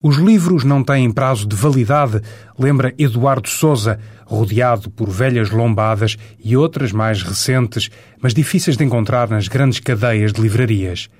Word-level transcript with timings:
Os 0.00 0.16
livros 0.16 0.62
não 0.62 0.84
têm 0.84 1.10
prazo 1.10 1.44
de 1.44 1.56
validade, 1.56 2.22
lembra 2.56 2.94
Eduardo 2.96 3.48
Souza, 3.48 3.98
rodeado 4.26 4.88
por 4.88 5.10
velhas 5.10 5.50
lombadas 5.50 6.16
e 6.38 6.56
outras 6.56 6.92
mais 6.92 7.20
recentes, 7.20 7.90
mas 8.22 8.32
difíceis 8.32 8.76
de 8.76 8.84
encontrar 8.84 9.28
nas 9.28 9.48
grandes 9.48 9.80
cadeias 9.80 10.32
de 10.32 10.40
livrarias. 10.40 11.10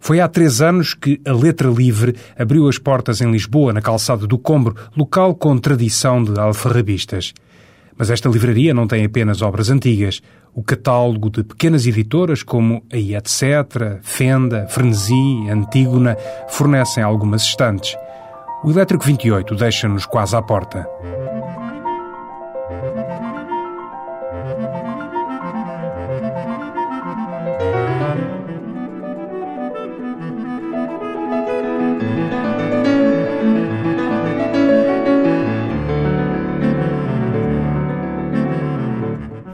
Foi 0.00 0.18
há 0.18 0.26
três 0.26 0.60
anos 0.60 0.94
que 0.94 1.20
a 1.24 1.32
Letra 1.32 1.68
Livre 1.68 2.16
abriu 2.36 2.68
as 2.68 2.76
portas 2.76 3.20
em 3.20 3.30
Lisboa, 3.30 3.72
na 3.72 3.80
calçada 3.80 4.26
do 4.26 4.36
Combro, 4.36 4.74
local 4.96 5.36
com 5.36 5.56
tradição 5.56 6.24
de 6.24 6.36
alfarrabistas. 6.36 7.32
Mas 7.96 8.10
esta 8.10 8.28
livraria 8.28 8.74
não 8.74 8.88
tem 8.88 9.04
apenas 9.04 9.42
obras 9.42 9.70
antigas. 9.70 10.20
O 10.52 10.60
catálogo 10.60 11.30
de 11.30 11.44
pequenas 11.44 11.86
editoras 11.86 12.42
como 12.42 12.84
a 12.92 12.96
Etc., 12.96 14.00
Fenda, 14.02 14.66
Frenesi, 14.68 15.48
Antígona 15.48 16.16
fornecem 16.48 17.00
algumas 17.00 17.42
estantes. 17.42 17.96
O 18.64 18.70
Elétrico 18.70 19.04
28 19.04 19.54
deixa-nos 19.56 20.06
quase 20.06 20.34
à 20.34 20.40
porta. 20.40 20.88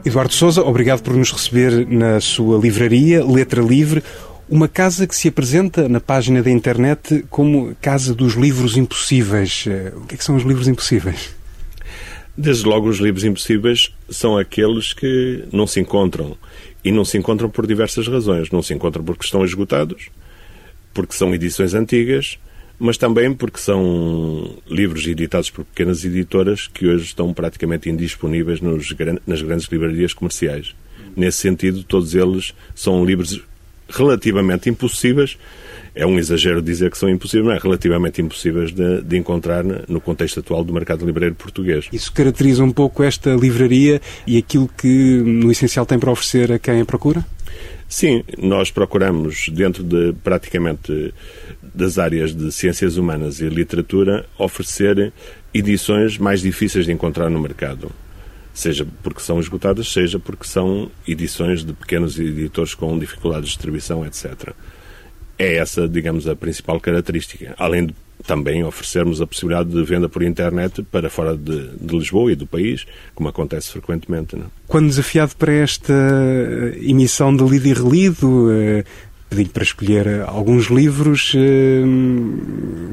Eduardo 0.05 0.33
Souza, 0.33 0.61
obrigado 0.61 1.03
por 1.03 1.13
nos 1.13 1.33
receber 1.33 1.85
na 1.85 2.21
sua 2.21 2.57
livraria 2.57 3.25
Letra 3.25 3.61
Livre. 3.61 4.01
Uma 4.51 4.67
casa 4.67 5.07
que 5.07 5.15
se 5.15 5.29
apresenta 5.29 5.87
na 5.87 6.01
página 6.01 6.43
da 6.43 6.51
internet 6.51 7.23
como 7.29 7.73
Casa 7.81 8.13
dos 8.13 8.33
Livros 8.33 8.75
Impossíveis. 8.75 9.63
Eh, 9.65 9.93
o 9.95 10.01
que, 10.01 10.15
é 10.15 10.17
que 10.17 10.23
são 10.25 10.35
os 10.35 10.43
livros 10.43 10.67
impossíveis? 10.67 11.33
Desde 12.37 12.65
logo, 12.65 12.89
os 12.89 12.97
livros 12.97 13.23
impossíveis 13.23 13.93
são 14.09 14.37
aqueles 14.37 14.91
que 14.91 15.45
não 15.53 15.65
se 15.65 15.79
encontram. 15.79 16.35
E 16.83 16.91
não 16.91 17.05
se 17.05 17.17
encontram 17.17 17.49
por 17.49 17.65
diversas 17.65 18.09
razões. 18.09 18.51
Não 18.51 18.61
se 18.61 18.73
encontram 18.73 19.05
porque 19.05 19.23
estão 19.23 19.45
esgotados, 19.45 20.09
porque 20.93 21.13
são 21.13 21.33
edições 21.33 21.73
antigas, 21.73 22.37
mas 22.77 22.97
também 22.97 23.33
porque 23.33 23.57
são 23.57 24.57
livros 24.69 25.07
editados 25.07 25.49
por 25.49 25.63
pequenas 25.63 26.03
editoras 26.03 26.67
que 26.67 26.87
hoje 26.87 27.05
estão 27.05 27.33
praticamente 27.33 27.89
indisponíveis 27.89 28.59
nos, 28.59 28.93
nas 29.25 29.41
grandes 29.41 29.67
livrarias 29.67 30.13
comerciais. 30.13 30.75
Nesse 31.15 31.37
sentido, 31.37 31.85
todos 31.85 32.15
eles 32.15 32.53
são 32.75 33.05
livros 33.05 33.41
relativamente 33.91 34.69
impossíveis. 34.69 35.37
É 35.93 36.05
um 36.05 36.17
exagero 36.17 36.61
dizer 36.61 36.89
que 36.89 36.97
são 36.97 37.09
impossíveis, 37.09 37.47
mas 37.47 37.57
é 37.57 37.61
relativamente 37.61 38.21
impossíveis 38.21 38.71
de, 38.71 39.01
de, 39.01 39.17
encontrar 39.17 39.63
no 39.63 39.99
contexto 39.99 40.39
atual 40.39 40.63
do 40.63 40.73
mercado 40.73 41.05
livreiro 41.05 41.35
português. 41.35 41.87
Isso 41.91 42.11
caracteriza 42.13 42.63
um 42.63 42.71
pouco 42.71 43.03
esta 43.03 43.35
livraria 43.35 44.01
e 44.25 44.37
aquilo 44.37 44.69
que, 44.69 45.17
no 45.17 45.51
essencial, 45.51 45.85
tem 45.85 45.99
para 45.99 46.11
oferecer 46.11 46.51
a 46.53 46.59
quem 46.59 46.79
a 46.79 46.85
procura? 46.85 47.25
Sim, 47.89 48.23
nós 48.37 48.71
procuramos, 48.71 49.49
dentro 49.49 49.83
de 49.83 50.13
praticamente 50.23 51.13
das 51.61 51.97
áreas 51.99 52.33
de 52.33 52.49
ciências 52.51 52.95
humanas 52.95 53.41
e 53.41 53.49
literatura, 53.49 54.25
oferecer 54.37 55.11
edições 55.53 56.17
mais 56.17 56.41
difíceis 56.41 56.85
de 56.85 56.93
encontrar 56.93 57.29
no 57.29 57.39
mercado 57.39 57.91
seja 58.53 58.87
porque 59.03 59.21
são 59.21 59.39
esgotadas, 59.39 59.91
seja 59.91 60.19
porque 60.19 60.45
são 60.45 60.91
edições 61.07 61.63
de 61.63 61.73
pequenos 61.73 62.19
editores 62.19 62.73
com 62.73 62.97
dificuldades 62.97 63.49
de 63.49 63.55
distribuição, 63.55 64.05
etc. 64.05 64.53
É 65.37 65.55
essa, 65.55 65.87
digamos, 65.87 66.27
a 66.27 66.35
principal 66.35 66.79
característica. 66.79 67.55
Além 67.57 67.87
de 67.87 67.95
também 68.21 68.63
oferecermos 68.63 69.21
a 69.21 69.27
possibilidade 69.27 69.69
de 69.69 69.83
venda 69.83 70.07
por 70.07 70.23
internet 70.23 70.83
para 70.83 71.09
fora 71.09 71.35
de, 71.35 71.69
de 71.77 71.97
Lisboa 71.97 72.31
e 72.31 72.35
do 72.35 72.45
país, 72.45 72.85
como 73.15 73.29
acontece 73.29 73.71
frequentemente. 73.71 74.35
Não? 74.35 74.45
É? 74.45 74.49
Quando 74.67 74.87
desafiado 74.87 75.35
para 75.35 75.51
esta 75.53 75.93
emissão 76.81 77.35
de 77.35 77.43
lido 77.43 77.67
e 77.67 77.73
relido, 77.73 78.51
eh, 78.51 78.83
pedi 79.29 79.45
para 79.45 79.63
escolher 79.63 80.21
alguns 80.27 80.67
livros, 80.67 81.33
eh, 81.35 81.83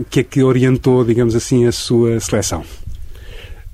o 0.00 0.05
que 0.05 0.21
é 0.21 0.22
que 0.22 0.43
orientou, 0.43 1.05
digamos 1.05 1.34
assim, 1.34 1.66
a 1.66 1.72
sua 1.72 2.19
seleção? 2.21 2.65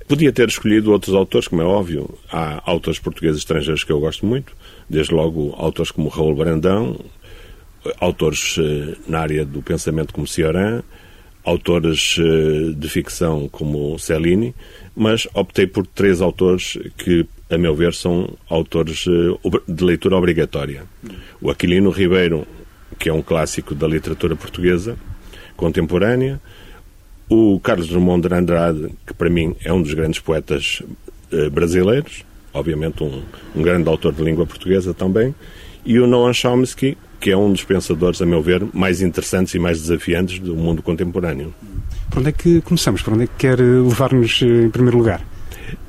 Podia 0.07 0.31
ter 0.31 0.47
escolhido 0.47 0.91
outros 0.91 1.15
autores, 1.15 1.47
como 1.47 1.63
é 1.63 1.65
óbvio. 1.65 2.15
Há 2.31 2.61
autores 2.69 2.99
portugueses 2.99 3.39
estrangeiros 3.39 3.83
que 3.83 3.91
eu 3.91 3.99
gosto 3.99 4.25
muito, 4.25 4.55
desde 4.87 5.13
logo 5.13 5.55
autores 5.57 5.89
como 5.89 6.09
Raul 6.09 6.35
Brandão, 6.35 6.99
autores 7.99 8.57
eh, 8.59 8.95
na 9.07 9.19
área 9.19 9.43
do 9.43 9.63
pensamento 9.63 10.13
como 10.13 10.27
Cioran, 10.27 10.83
autores 11.43 12.17
eh, 12.19 12.73
de 12.75 12.87
ficção 12.87 13.49
como 13.49 13.97
Cellini, 13.97 14.53
mas 14.95 15.27
optei 15.33 15.65
por 15.65 15.87
três 15.87 16.21
autores 16.21 16.77
que, 16.97 17.25
a 17.49 17.57
meu 17.57 17.75
ver, 17.75 17.93
são 17.95 18.29
autores 18.47 19.05
eh, 19.07 19.49
de 19.67 19.83
leitura 19.83 20.17
obrigatória. 20.17 20.83
O 21.41 21.49
Aquilino 21.49 21.89
Ribeiro, 21.89 22.45
que 22.99 23.09
é 23.09 23.13
um 23.13 23.23
clássico 23.23 23.73
da 23.73 23.87
literatura 23.87 24.35
portuguesa 24.35 24.97
contemporânea, 25.55 26.39
o 27.29 27.59
Carlos 27.59 27.87
Drummond 27.87 28.27
de 28.27 28.33
Andrade, 28.33 28.89
que 29.05 29.13
para 29.13 29.29
mim 29.29 29.55
é 29.63 29.73
um 29.73 29.81
dos 29.81 29.93
grandes 29.93 30.19
poetas 30.19 30.81
eh, 31.31 31.49
brasileiros, 31.49 32.23
obviamente 32.53 33.03
um, 33.03 33.21
um, 33.55 33.61
grande 33.61 33.89
autor 33.89 34.13
de 34.13 34.23
língua 34.23 34.45
portuguesa 34.45 34.93
também, 34.93 35.33
e 35.85 35.99
o 35.99 36.07
Noam 36.07 36.33
Chomsky, 36.33 36.97
que 37.19 37.31
é 37.31 37.37
um 37.37 37.51
dos 37.51 37.63
pensadores, 37.63 38.21
a 38.21 38.25
meu 38.25 38.41
ver, 38.41 38.63
mais 38.73 39.01
interessantes 39.01 39.53
e 39.53 39.59
mais 39.59 39.81
desafiantes 39.81 40.39
do 40.39 40.55
mundo 40.55 40.81
contemporâneo. 40.81 41.53
Por 42.09 42.19
onde 42.19 42.29
é 42.29 42.31
que 42.31 42.61
começamos? 42.61 43.01
Por 43.01 43.13
onde 43.13 43.23
é 43.23 43.27
que 43.27 43.33
quer 43.37 43.59
levar-nos 43.59 44.41
eh, 44.41 44.65
em 44.65 44.69
primeiro 44.69 44.97
lugar? 44.97 45.21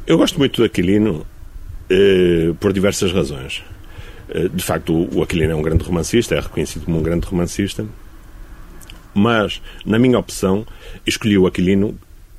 Eu 0.06 0.16
gosto 0.16 0.38
muito 0.38 0.62
do 0.62 0.64
Aquilino 0.64 1.26
eh, 1.90 2.52
por 2.58 2.72
diversas 2.72 3.12
razões. 3.12 3.62
Eh, 4.28 4.48
de 4.48 4.64
facto, 4.64 5.08
o 5.14 5.22
Aquilino 5.22 5.52
é 5.52 5.54
um 5.54 5.62
grande 5.62 5.84
romancista, 5.84 6.34
é 6.34 6.40
reconhecido 6.40 6.84
como 6.84 6.98
um 6.98 7.02
grande 7.02 7.26
romancista, 7.26 7.84
mas, 9.16 9.60
na 9.84 9.98
minha 9.98 10.18
opção, 10.18 10.66
escolhi 11.06 11.38
o 11.38 11.46
Aquilino 11.46 11.98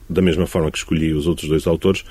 da 0.09 0.21
mesma 0.21 0.47
forma 0.47 0.71
que 0.71 0.77
escolhi 0.77 1.13
os 1.13 1.27
outros 1.27 1.49
dois 1.49 1.67
autores, 1.67 2.05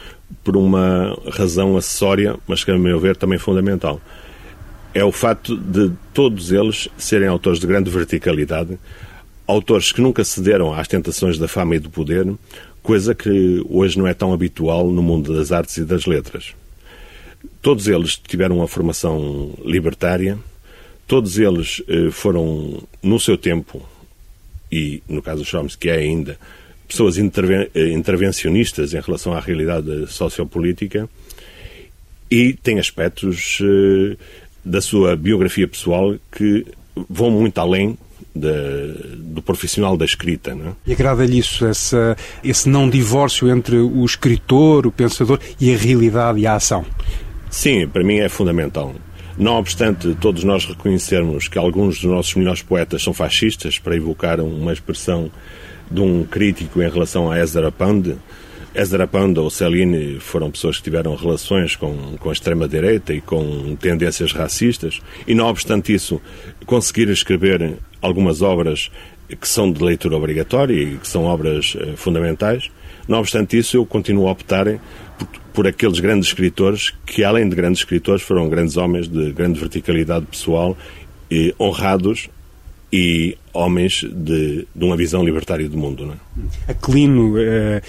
por 0.45 0.57
uma 0.57 1.17
razão 1.33 1.77
acessória, 1.77 2.37
mas 2.47 2.63
que, 2.63 2.71
a 2.71 2.79
meu 2.79 3.01
ver, 3.01 3.17
também 3.17 3.39
fundamental. 3.39 4.01
É 4.93 5.05
o 5.05 5.13
facto 5.13 5.57
de 5.57 5.91
todos 6.13 6.53
eles 6.53 6.89
serem 6.97 7.29
autores 7.29 7.59
de 7.59 7.67
grande 7.67 7.91
verticalidade, 7.91 8.79
autores 9.47 9.93
que 9.93 10.01
nunca 10.01 10.25
cederam 10.25 10.75
às 10.75 10.89
tentações 10.89 11.39
da 11.39 11.49
fama 11.49 11.77
e 11.77 11.79
do 11.79 11.89
poder, 11.89 12.27
coisa 12.83 13.15
que 13.15 13.65
hoje 13.69 13.99
não 13.99 14.07
é 14.07 14.15
tão 14.15 14.33
habitual 14.33 14.91
no 14.91 15.03
mundo 15.03 15.35
das 15.35 15.53
artes 15.53 15.77
e 15.79 15.85
das 15.85 16.07
letras. 16.07 16.55
Todos 17.63 17.89
eles 17.89 18.17
tiveram 18.17 18.59
uma 18.59 18.69
formação 18.69 19.55
libertária, 19.65 20.39
todos 21.07 21.39
eles 21.39 21.83
eh, 21.89 22.11
foram, 22.11 22.83
no 23.03 23.19
seu 23.19 23.37
tempo, 23.37 23.87
e, 24.71 25.03
no 25.09 25.23
caso 25.23 25.43
do 25.43 25.45
Chomsky, 25.45 25.89
é 25.89 25.97
ainda 25.97 26.39
pessoas 26.89 27.19
interven 27.19 27.69
eh, 27.75 27.93
intervencionistas 27.93 28.95
em 28.95 29.01
relação 29.01 29.33
à 29.33 29.41
realidade 29.41 30.07
sociopolítica 30.07 31.09
e 32.31 32.53
tem 32.55 32.79
aspectos 32.79 33.59
uh, 33.61 34.17
da 34.65 34.81
sua 34.81 35.17
biografia 35.17 35.67
pessoal 35.67 36.17
que 36.31 36.67
vão 37.09 37.31
muito 37.31 37.59
além 37.59 37.97
do 38.35 39.41
profissional 39.41 39.97
da 39.97 40.05
escrita. 40.05 40.55
Não 40.55 40.69
é? 40.69 40.73
E 40.87 40.93
agrada-lhe 40.93 41.39
isso, 41.39 41.65
essa, 41.65 42.17
esse 42.45 42.69
não 42.69 42.89
divórcio 42.89 43.49
entre 43.49 43.77
o 43.77 44.05
escritor, 44.05 44.87
o 44.87 44.93
pensador 44.93 45.41
e 45.61 45.73
a 45.73 45.77
realidade 45.77 46.41
e 46.41 46.47
a 46.47 46.55
ação? 46.55 46.85
Sim, 47.51 47.89
para 47.89 48.05
mim 48.05 48.19
é 48.19 48.29
fundamental. 48.29 48.95
Não 49.39 49.55
obstante 49.55 50.15
todos 50.21 50.45
nós 50.45 50.65
reconhecermos 50.65 51.49
que 51.49 51.59
alguns 51.59 52.01
dos 52.01 52.11
nossos 52.11 52.35
melhores 52.35 52.63
poetas 52.63 53.03
são 53.03 53.13
fascistas, 53.13 53.79
para 53.79 53.97
evocar 53.97 54.41
uma 54.41 54.73
expressão 54.73 55.31
de 55.91 56.01
um 56.01 56.25
crítico 56.25 56.83
em 56.83 56.89
relação 56.89 57.31
a 57.31 57.39
Ezra 57.39 57.71
Pound, 57.71 58.17
Ezra 58.77 59.07
Pound 59.07 59.39
ou 59.41 59.49
Cellini 59.49 60.21
foram 60.21 60.51
pessoas 60.51 60.77
que 60.77 60.83
tiveram 60.83 61.15
relações 61.15 61.75
com, 61.75 62.19
com 62.19 62.29
a 62.29 62.33
extrema-direita 62.33 63.15
e 63.15 63.23
com 63.23 63.75
tendências 63.77 64.33
racistas, 64.33 65.01
e 65.27 65.35
não 65.35 65.47
obstante 65.47 65.95
isso, 65.95 66.21
conseguiram 66.67 67.11
escrever 67.11 67.79
algumas 68.03 68.43
obras 68.43 68.91
que 69.41 69.49
são 69.49 69.73
de 69.73 69.83
leitura 69.83 70.17
obrigatória 70.17 70.75
e 70.75 70.99
que 70.99 71.09
são 71.09 71.25
obras 71.25 71.75
eh, 71.81 71.95
fundamentais. 71.97 72.71
Não 73.09 73.19
obstante 73.19 73.57
isso, 73.57 73.79
eu 73.79 73.87
continuo 73.87 74.29
a 74.29 74.33
optar 74.33 74.67
por, 75.19 75.41
por, 75.57 75.67
aqueles 75.67 75.99
grandes 75.99 76.29
escritores 76.29 76.93
que, 77.07 77.25
além 77.25 77.49
de 77.49 77.57
grandes 77.57 77.81
escritores, 77.81 78.23
foram 78.23 78.49
grandes 78.49 78.77
homens 78.77 79.09
de 79.09 79.33
grande 79.33 79.59
verticalidade 79.59 80.27
pessoal 80.27 80.77
e 81.31 81.55
honrados 81.59 82.29
e 82.93 83.37
homens 83.53 84.05
de, 84.05 84.67
de, 84.75 84.85
uma 84.85 84.97
visão 84.97 85.25
libertária 85.25 85.69
do 85.69 85.77
mundo. 85.77 86.07
Não 86.07 86.13
é? 86.13 86.71
Aquilino, 86.71 87.35
eh, 87.37 87.83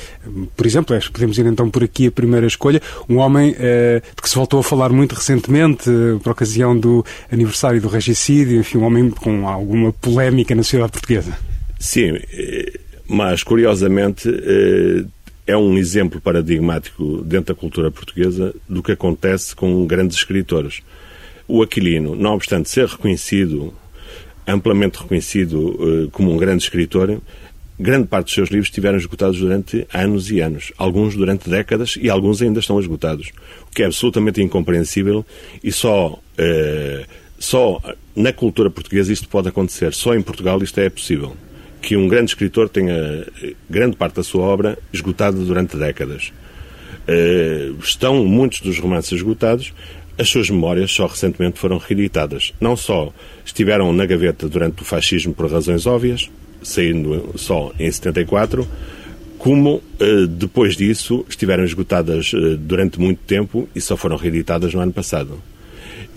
por 0.56 0.66
exemplo, 0.66 0.96
é, 0.96 1.00
podemos 1.00 1.38
ir 1.38 1.46
então 1.46 1.70
por 1.70 1.84
aqui 1.84 2.08
a 2.08 2.12
primeira 2.12 2.48
escolha, 2.48 2.82
um 3.08 3.18
homem 3.18 3.56
eh, 3.60 4.02
de 4.16 4.22
que 4.22 4.30
se 4.30 4.36
voltou 4.36 4.60
a 4.60 4.64
falar 4.64 4.90
muito 4.90 5.14
recentemente, 5.14 5.90
eh, 5.90 6.18
por 6.24 6.32
ocasião 6.32 6.78
do 6.78 7.06
aniversário 7.32 7.80
do 7.80 7.88
regicídio, 7.88 8.60
enfim, 8.60 8.80
um 8.80 8.84
homem 8.84 9.10
com 9.12 9.48
alguma 9.48 9.94
polémica 9.94 10.56
na 10.56 10.64
sociedade 10.64 10.94
portuguesa. 10.94 11.38
Sim, 11.80 12.18
eh, 12.34 12.80
mas, 13.08 13.44
curiosamente, 13.44 14.28
eh, 14.30 15.06
é 15.48 15.56
um 15.56 15.78
exemplo 15.78 16.20
paradigmático 16.20 17.24
dentro 17.24 17.56
da 17.56 17.60
cultura 17.60 17.90
portuguesa 17.90 18.54
do 18.68 18.84
que 18.84 18.92
acontece 18.92 19.56
com 19.56 19.88
grandes 19.88 20.18
escritores. 20.18 20.82
O 21.48 21.64
Aquilino, 21.64 22.14
não 22.16 22.34
obstante 22.34 22.70
ser 22.70 22.86
reconhecido, 22.86 23.74
amplamente 24.46 25.00
reconhecido 25.00 25.78
eh, 25.80 26.10
como 26.12 26.34
um 26.34 26.38
grande 26.38 26.64
escritor, 26.64 27.22
grande 27.80 28.08
parte 28.08 28.26
dos 28.26 28.34
seus 28.34 28.50
livros 28.50 28.68
estiveram 28.68 28.98
esgotados 28.98 29.40
durante 29.40 29.88
anos 29.94 30.30
e 30.30 30.42
anos, 30.42 30.74
alguns 30.78 31.16
durante 31.16 31.50
décadas 31.50 31.98
e 32.02 32.10
alguns 32.10 32.42
ainda 32.42 32.60
estão 32.60 32.78
esgotados, 32.80 33.32
o 33.72 33.74
que 33.74 33.84
é 33.84 33.86
absolutamente 33.86 34.42
incompreensível 34.42 35.26
e 35.64 35.72
só 35.72 36.20
eh, 36.38 37.06
só 37.40 37.82
na 38.16 38.34
cultura 38.34 38.70
portuguesa 38.70 39.14
isto 39.14 39.30
pode 39.30 39.48
acontecer, 39.48 39.94
só 39.94 40.14
em 40.14 40.22
Portugal 40.22 40.62
isto 40.62 40.80
é 40.80 40.90
possível. 40.90 41.36
Que 41.82 41.96
um 41.96 42.08
grande 42.08 42.32
escritor 42.32 42.70
tenha 42.70 42.94
eh, 43.42 43.54
grande 43.70 43.96
parte 43.96 44.16
da 44.16 44.24
sua 44.24 44.44
obra 44.44 44.78
esgotada 44.92 45.38
durante 45.38 45.78
décadas. 45.78 46.32
Uh, 47.08 47.80
estão 47.80 48.26
muitos 48.26 48.60
dos 48.60 48.80
romances 48.80 49.14
esgotados, 49.14 49.74
as 50.18 50.28
suas 50.28 50.50
memórias 50.50 50.92
só 50.92 51.06
recentemente 51.06 51.58
foram 51.58 51.78
reeditadas. 51.78 52.54
Não 52.60 52.76
só 52.76 53.14
estiveram 53.46 53.94
na 53.94 54.06
gaveta 54.06 54.50
durante 54.50 54.82
o 54.82 54.86
fascismo 54.86 55.34
por 55.34 55.50
razões 55.50 55.86
óbvias, 55.86 56.30
saindo 56.62 57.32
só 57.36 57.72
em 57.80 57.90
74, 57.90 58.68
como 59.38 59.76
uh, 59.76 60.28
depois 60.28 60.76
disso 60.76 61.26
estiveram 61.30 61.64
esgotadas 61.64 62.32
durante 62.60 63.00
muito 63.00 63.20
tempo 63.20 63.70
e 63.74 63.80
só 63.80 63.96
foram 63.96 64.18
reeditadas 64.18 64.74
no 64.74 64.82
ano 64.82 64.92
passado. 64.92 65.42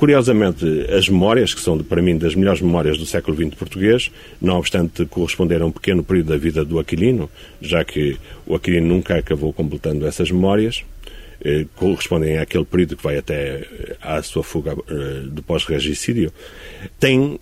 Curiosamente, 0.00 0.64
as 0.97 1.11
memórias, 1.11 1.52
que 1.52 1.61
são 1.61 1.76
para 1.76 2.00
mim 2.00 2.17
das 2.17 2.35
melhores 2.35 2.62
memórias 2.62 2.97
do 2.97 3.05
século 3.05 3.37
XX 3.37 3.55
português, 3.55 4.11
não 4.41 4.56
obstante 4.56 5.05
corresponder 5.05 5.61
a 5.61 5.67
um 5.67 5.70
pequeno 5.70 6.02
período 6.02 6.29
da 6.29 6.38
vida 6.38 6.64
do 6.64 6.79
Aquilino, 6.79 7.29
já 7.61 7.85
que 7.85 8.17
o 8.47 8.55
Aquilino 8.55 8.87
nunca 8.87 9.19
acabou 9.19 9.52
completando 9.52 10.06
essas 10.06 10.31
memórias, 10.31 10.82
eh, 11.44 11.67
correspondem 11.76 12.38
àquele 12.38 12.64
período 12.64 12.97
que 12.97 13.05
vai 13.05 13.19
até 13.19 13.56
eh, 13.58 13.97
à 14.00 14.23
sua 14.23 14.43
fuga 14.43 14.75
eh, 14.88 15.26
do 15.26 15.43
pós-regicídio, 15.43 16.32
tem 16.99 17.38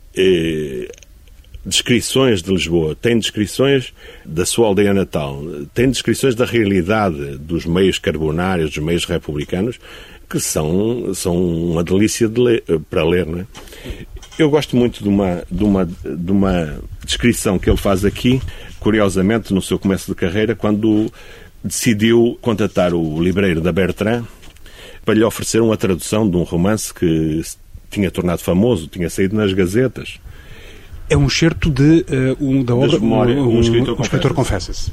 descrições 1.64 2.42
de 2.42 2.50
Lisboa, 2.50 2.96
tem 2.96 3.20
descrições 3.20 3.94
da 4.24 4.44
sua 4.44 4.66
aldeia 4.66 4.92
natal, 4.92 5.44
tem 5.72 5.88
descrições 5.88 6.34
da 6.34 6.44
realidade 6.44 7.36
dos 7.38 7.64
meios 7.64 8.00
carbonários, 8.00 8.70
dos 8.70 8.82
meios 8.82 9.04
republicanos, 9.04 9.78
que 10.28 10.38
são, 10.38 11.12
são 11.14 11.36
uma 11.36 11.82
delícia 11.82 12.28
de 12.28 12.40
ler, 12.40 12.64
para 12.90 13.04
ler. 13.04 13.26
Não 13.26 13.40
é? 13.40 13.46
Eu 14.38 14.50
gosto 14.50 14.76
muito 14.76 15.02
de 15.02 15.08
uma, 15.08 15.42
de, 15.50 15.64
uma, 15.64 15.84
de 15.84 16.32
uma 16.32 16.80
descrição 17.04 17.58
que 17.58 17.68
ele 17.68 17.76
faz 17.76 18.04
aqui, 18.04 18.40
curiosamente, 18.78 19.52
no 19.52 19.60
seu 19.62 19.78
começo 19.78 20.10
de 20.10 20.14
carreira, 20.14 20.54
quando 20.54 21.10
decidiu 21.62 22.38
contatar 22.40 22.94
o 22.94 23.20
livreiro 23.20 23.60
da 23.60 23.72
Bertrand 23.72 24.24
para 25.04 25.14
lhe 25.14 25.24
oferecer 25.24 25.60
uma 25.60 25.76
tradução 25.76 26.28
de 26.28 26.36
um 26.36 26.42
romance 26.42 26.92
que 26.92 27.42
tinha 27.90 28.10
tornado 28.10 28.40
famoso, 28.40 28.86
tinha 28.86 29.08
saído 29.08 29.34
nas 29.34 29.52
gazetas. 29.52 30.20
É 31.08 31.16
um 31.16 31.26
excerto 31.26 31.70
de, 31.70 32.04
uh, 32.08 32.36
um, 32.38 32.62
da 32.62 32.74
obra 32.74 33.00
memória, 33.00 33.34
um, 33.34 33.56
um, 33.56 33.60
escritor, 33.60 33.98
um 33.98 34.02
escritor 34.02 34.34
confessa-se. 34.34 34.92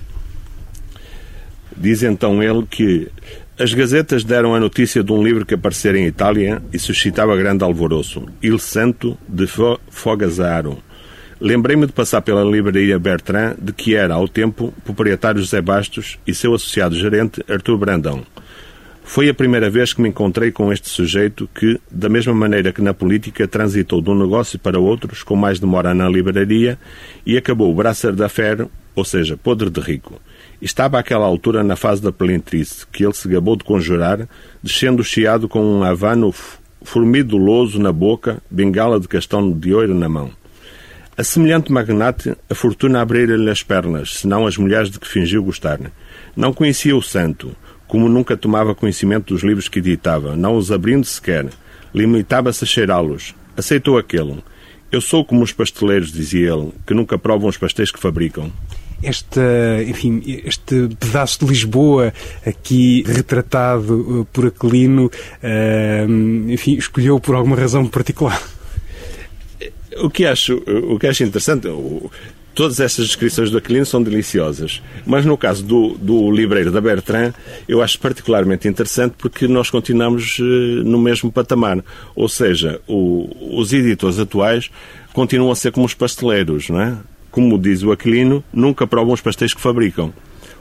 Diz 1.76 2.04
então 2.04 2.42
ele 2.42 2.66
que 2.66 3.10
as 3.58 3.74
gazetas 3.74 4.26
deram 4.26 4.54
a 4.54 4.60
notícia 4.60 5.02
de 5.02 5.12
um 5.14 5.24
livro 5.24 5.46
que 5.46 5.54
aparecera 5.54 5.98
em 5.98 6.06
Itália 6.06 6.62
e 6.74 6.78
suscitava 6.78 7.38
grande 7.38 7.64
alvoroço. 7.64 8.26
Il 8.44 8.60
Santo 8.60 9.18
de 9.30 9.48
Fogazzaro. 9.90 10.84
Lembrei-me 11.40 11.86
de 11.86 11.94
passar 11.94 12.22
pela 12.22 12.44
livraria 12.44 13.00
Bertrand, 13.00 13.56
de 13.58 13.72
que 13.72 13.96
era, 13.96 14.14
ao 14.14 14.28
tempo, 14.28 14.74
proprietário 14.84 15.40
José 15.40 15.62
Bastos 15.62 16.18
e 16.28 16.34
seu 16.34 16.54
associado 16.54 16.96
gerente 16.96 17.44
Artur 17.50 17.78
Brandão. 17.78 18.26
Foi 19.06 19.30
a 19.30 19.34
primeira 19.34 19.70
vez 19.70 19.94
que 19.94 20.02
me 20.02 20.10
encontrei 20.10 20.52
com 20.52 20.74
este 20.74 20.90
sujeito 20.90 21.48
que, 21.56 21.80
da 21.90 22.10
mesma 22.10 22.34
maneira 22.34 22.74
que 22.74 22.82
na 22.82 22.94
política, 22.94 23.48
transitou 23.48 24.02
de 24.02 24.10
um 24.10 24.20
negócio 24.20 24.60
para 24.60 24.80
outros 24.80 25.24
com 25.24 25.36
mais 25.36 25.60
demora 25.60 25.94
na 25.94 26.10
livraria 26.10 26.78
e 27.26 27.38
acabou 27.38 27.74
braçar 27.74 28.12
da 28.12 28.28
ferro, 28.28 28.70
ou 28.96 29.06
seja, 29.06 29.38
podre 29.38 29.70
de 29.70 29.80
rico. 29.80 30.20
Estava 30.62 31.00
àquela 31.00 31.26
altura 31.26 31.64
na 31.64 31.76
fase 31.76 32.02
da 32.02 32.12
pelintrice, 32.12 32.86
que 32.88 33.04
ele 33.04 33.14
se 33.14 33.28
gabou 33.28 33.56
de 33.56 33.64
conjurar, 33.64 34.28
descendo 34.64 35.02
o 35.02 35.06
chiado 35.06 35.48
com 35.50 35.60
um 35.62 35.84
havano 35.84 36.34
formiduloso 36.82 37.80
na 37.80 37.92
boca, 37.92 38.42
bengala 38.50 39.00
de 39.00 39.08
castão 39.08 39.52
de 39.52 39.74
ouro 39.74 39.94
na 39.94 40.08
mão. 40.08 40.32
A 41.18 41.24
semelhante 41.24 41.72
magnate, 41.72 42.36
a 42.50 42.56
fortuna 42.56 43.02
abrira-lhe 43.02 43.50
as 43.50 43.64
pernas, 43.64 44.20
senão 44.20 44.46
as 44.46 44.58
mulheres 44.58 44.90
de 44.90 45.00
que 45.00 45.08
fingiu 45.08 45.44
gostar. 45.44 45.80
Não 46.36 46.54
conhecia 46.54 46.96
o 46.96 47.02
santo, 47.02 47.56
como 47.88 48.10
nunca 48.10 48.36
tomava 48.36 48.76
conhecimento 48.76 49.34
dos 49.34 49.44
livros 49.44 49.68
que 49.68 49.80
editava, 49.80 50.36
não 50.36 50.56
os 50.56 50.72
abrindo 50.72 51.06
sequer. 51.06 51.48
Limitava-se 51.94 52.64
a 52.64 52.68
cheirá-los. 52.68 53.34
Aceitou 53.56 53.98
aquele. 53.98 54.44
Eu 54.92 55.00
sou 55.00 55.24
como 55.24 55.44
os 55.44 55.54
pasteleiros, 55.54 56.12
dizia 56.12 56.54
ele, 56.54 56.74
que 56.86 56.94
nunca 56.94 57.18
provam 57.18 57.50
os 57.50 57.58
pastéis 57.58 57.92
que 57.92 58.00
fabricam 58.00 58.52
esta, 59.02 59.42
enfim, 59.88 60.22
este 60.46 60.90
pedaço 61.00 61.40
de 61.40 61.46
Lisboa 61.46 62.14
aqui 62.46 63.04
retratado 63.08 64.22
uh, 64.22 64.26
por 64.32 64.48
Aquilino, 64.48 65.06
uh, 65.08 66.52
enfim, 66.52 66.76
escolheu 66.76 67.20
por 67.20 67.36
alguma 67.36 67.56
razão 67.56 67.86
particular? 67.88 68.42
O 69.98 70.10
que 70.10 70.26
acho, 70.26 70.62
o 70.66 71.00
que 71.00 71.08
acho 71.08 71.24
interessante, 71.24 71.70
todas 72.56 72.80
essas 72.80 73.06
descrições 73.06 73.52
do 73.52 73.58
Aquilino 73.58 73.86
são 73.86 74.02
deliciosas, 74.02 74.82
mas 75.06 75.26
no 75.26 75.38
caso 75.38 75.64
do, 75.64 75.90
do 75.98 76.32
livreiro 76.32 76.72
da 76.72 76.80
Bertrand, 76.82 77.34
eu 77.68 77.82
acho 77.82 78.00
particularmente 78.00 78.68
interessante 78.68 79.14
porque 79.18 79.48
nós 79.48 79.70
continuamos 79.70 80.40
uh, 80.40 80.44
no 80.44 80.98
mesmo 80.98 81.32
patamar. 81.32 81.84
Ou 82.16 82.30
seja, 82.30 82.80
o, 82.88 83.60
os 83.60 83.74
editores 83.74 84.18
atuais 84.18 84.72
continuam 85.14 85.52
a 85.52 85.56
ser 85.56 85.72
como 85.72 85.86
os 85.86 85.94
pasteleiros, 85.94 86.70
não 86.70 86.82
é? 86.82 86.98
Como 87.36 87.60
diz 87.60 87.84
o 87.84 87.92
Aquilino, 87.92 88.42
nunca 88.54 88.88
provam 88.88 89.14
os 89.14 89.20
pastéis 89.20 89.54
que 89.54 89.60
fabricam. 89.60 90.14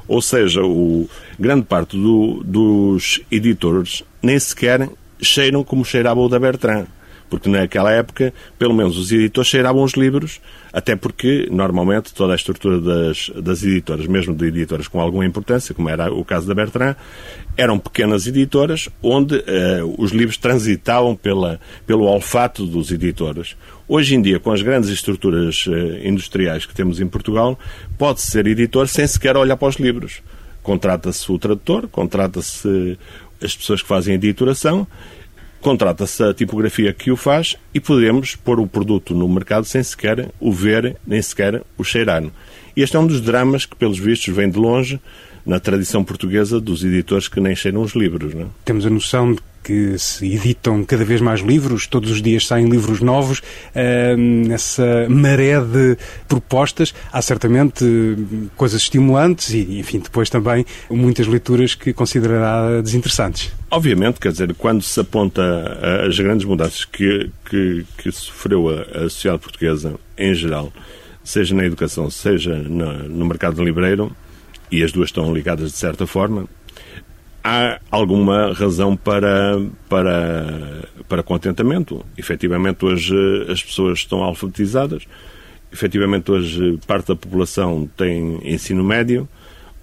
Ou 0.08 0.20
seja, 0.20 0.60
o, 0.64 1.08
grande 1.38 1.64
parte 1.66 1.96
do, 1.96 2.42
dos 2.44 3.20
editores 3.30 4.02
nem 4.20 4.36
sequer 4.40 4.90
cheiram 5.22 5.62
como 5.62 5.84
cheirava 5.84 6.18
o 6.18 6.28
da 6.28 6.36
Bertrand. 6.36 6.86
Porque 7.30 7.48
naquela 7.48 7.92
época, 7.92 8.34
pelo 8.58 8.74
menos 8.74 8.98
os 8.98 9.12
editores 9.12 9.48
cheiravam 9.48 9.84
os 9.84 9.92
livros, 9.92 10.40
até 10.72 10.96
porque, 10.96 11.48
normalmente, 11.48 12.12
toda 12.12 12.32
a 12.32 12.36
estrutura 12.36 12.80
das, 12.80 13.30
das 13.36 13.62
editoras, 13.62 14.08
mesmo 14.08 14.34
de 14.34 14.46
editoras 14.46 14.88
com 14.88 15.00
alguma 15.00 15.24
importância, 15.24 15.76
como 15.76 15.88
era 15.88 16.12
o 16.12 16.24
caso 16.24 16.48
da 16.48 16.54
Bertrand, 16.54 16.96
eram 17.56 17.78
pequenas 17.78 18.26
editoras 18.26 18.88
onde 19.00 19.36
uh, 19.36 19.94
os 19.96 20.10
livros 20.10 20.36
transitavam 20.36 21.14
pela, 21.14 21.60
pelo 21.86 22.04
olfato 22.04 22.66
dos 22.66 22.90
editores. 22.90 23.56
Hoje 23.86 24.14
em 24.14 24.22
dia, 24.22 24.40
com 24.40 24.50
as 24.50 24.62
grandes 24.62 24.88
estruturas 24.88 25.66
uh, 25.66 26.06
industriais 26.06 26.64
que 26.64 26.74
temos 26.74 27.00
em 27.00 27.06
Portugal, 27.06 27.58
pode-se 27.98 28.30
ser 28.30 28.46
editor 28.46 28.88
sem 28.88 29.06
sequer 29.06 29.36
olhar 29.36 29.58
para 29.58 29.68
os 29.68 29.76
livros. 29.76 30.22
Contrata-se 30.62 31.30
o 31.30 31.38
tradutor, 31.38 31.86
contrata-se 31.88 32.98
as 33.42 33.54
pessoas 33.54 33.82
que 33.82 33.88
fazem 33.88 34.12
a 34.12 34.14
editoração, 34.14 34.86
contrata-se 35.60 36.22
a 36.22 36.32
tipografia 36.32 36.94
que 36.94 37.10
o 37.10 37.16
faz 37.16 37.56
e 37.74 37.80
podemos 37.80 38.34
pôr 38.34 38.58
o 38.58 38.66
produto 38.66 39.14
no 39.14 39.28
mercado 39.28 39.66
sem 39.66 39.82
sequer 39.82 40.30
o 40.40 40.50
ver, 40.50 40.96
nem 41.06 41.20
sequer 41.20 41.62
o 41.76 41.84
cheirar. 41.84 42.24
E 42.74 42.82
este 42.82 42.96
é 42.96 42.98
um 42.98 43.06
dos 43.06 43.20
dramas 43.20 43.66
que, 43.66 43.76
pelos 43.76 43.98
vistos, 43.98 44.34
vem 44.34 44.48
de 44.48 44.58
longe 44.58 44.98
na 45.44 45.60
tradição 45.60 46.02
portuguesa 46.04 46.60
dos 46.60 46.84
editores 46.84 47.28
que 47.28 47.40
nem 47.40 47.54
cheiram 47.54 47.82
os 47.82 47.94
livros. 47.94 48.34
Não 48.34 48.42
é? 48.42 48.46
Temos 48.64 48.86
a 48.86 48.90
noção 48.90 49.32
de 49.32 49.40
que 49.64 49.98
se 49.98 50.26
editam 50.26 50.84
cada 50.84 51.04
vez 51.04 51.22
mais 51.22 51.40
livros, 51.40 51.86
todos 51.86 52.10
os 52.10 52.20
dias 52.20 52.46
saem 52.46 52.68
livros 52.68 53.00
novos, 53.00 53.42
nessa 54.46 55.06
maré 55.08 55.58
de 55.58 55.96
propostas, 56.28 56.94
há 57.10 57.22
certamente 57.22 57.84
coisas 58.56 58.82
estimulantes 58.82 59.54
e, 59.54 59.78
enfim, 59.78 60.00
depois 60.00 60.28
também 60.28 60.66
muitas 60.90 61.26
leituras 61.26 61.74
que 61.74 61.94
considerará 61.94 62.82
desinteressantes. 62.82 63.50
Obviamente, 63.70 64.20
quer 64.20 64.32
dizer, 64.32 64.54
quando 64.54 64.82
se 64.82 65.00
aponta 65.00 65.42
as 66.06 66.18
grandes 66.18 66.44
mudanças 66.44 66.84
que, 66.84 67.30
que, 67.48 67.86
que 67.96 68.12
sofreu 68.12 68.68
a, 68.68 69.04
a 69.04 69.08
sociedade 69.08 69.42
portuguesa 69.42 69.94
em 70.18 70.34
geral, 70.34 70.70
seja 71.24 71.54
na 71.54 71.64
educação, 71.64 72.10
seja 72.10 72.54
no, 72.54 73.08
no 73.08 73.24
mercado 73.24 73.64
livreiro, 73.64 74.14
e 74.74 74.82
as 74.82 74.90
duas 74.90 75.10
estão 75.10 75.32
ligadas 75.32 75.70
de 75.70 75.76
certa 75.76 76.04
forma, 76.04 76.48
há 77.44 77.78
alguma 77.92 78.52
razão 78.52 78.96
para, 78.96 79.60
para, 79.88 80.88
para 81.08 81.22
contentamento. 81.22 82.04
Efetivamente, 82.18 82.84
hoje 82.84 83.14
as 83.48 83.62
pessoas 83.62 84.00
estão 84.00 84.24
alfabetizadas, 84.24 85.04
efetivamente, 85.72 86.28
hoje 86.32 86.76
parte 86.88 87.06
da 87.06 87.14
população 87.14 87.88
tem 87.96 88.40
ensino 88.42 88.82
médio, 88.82 89.28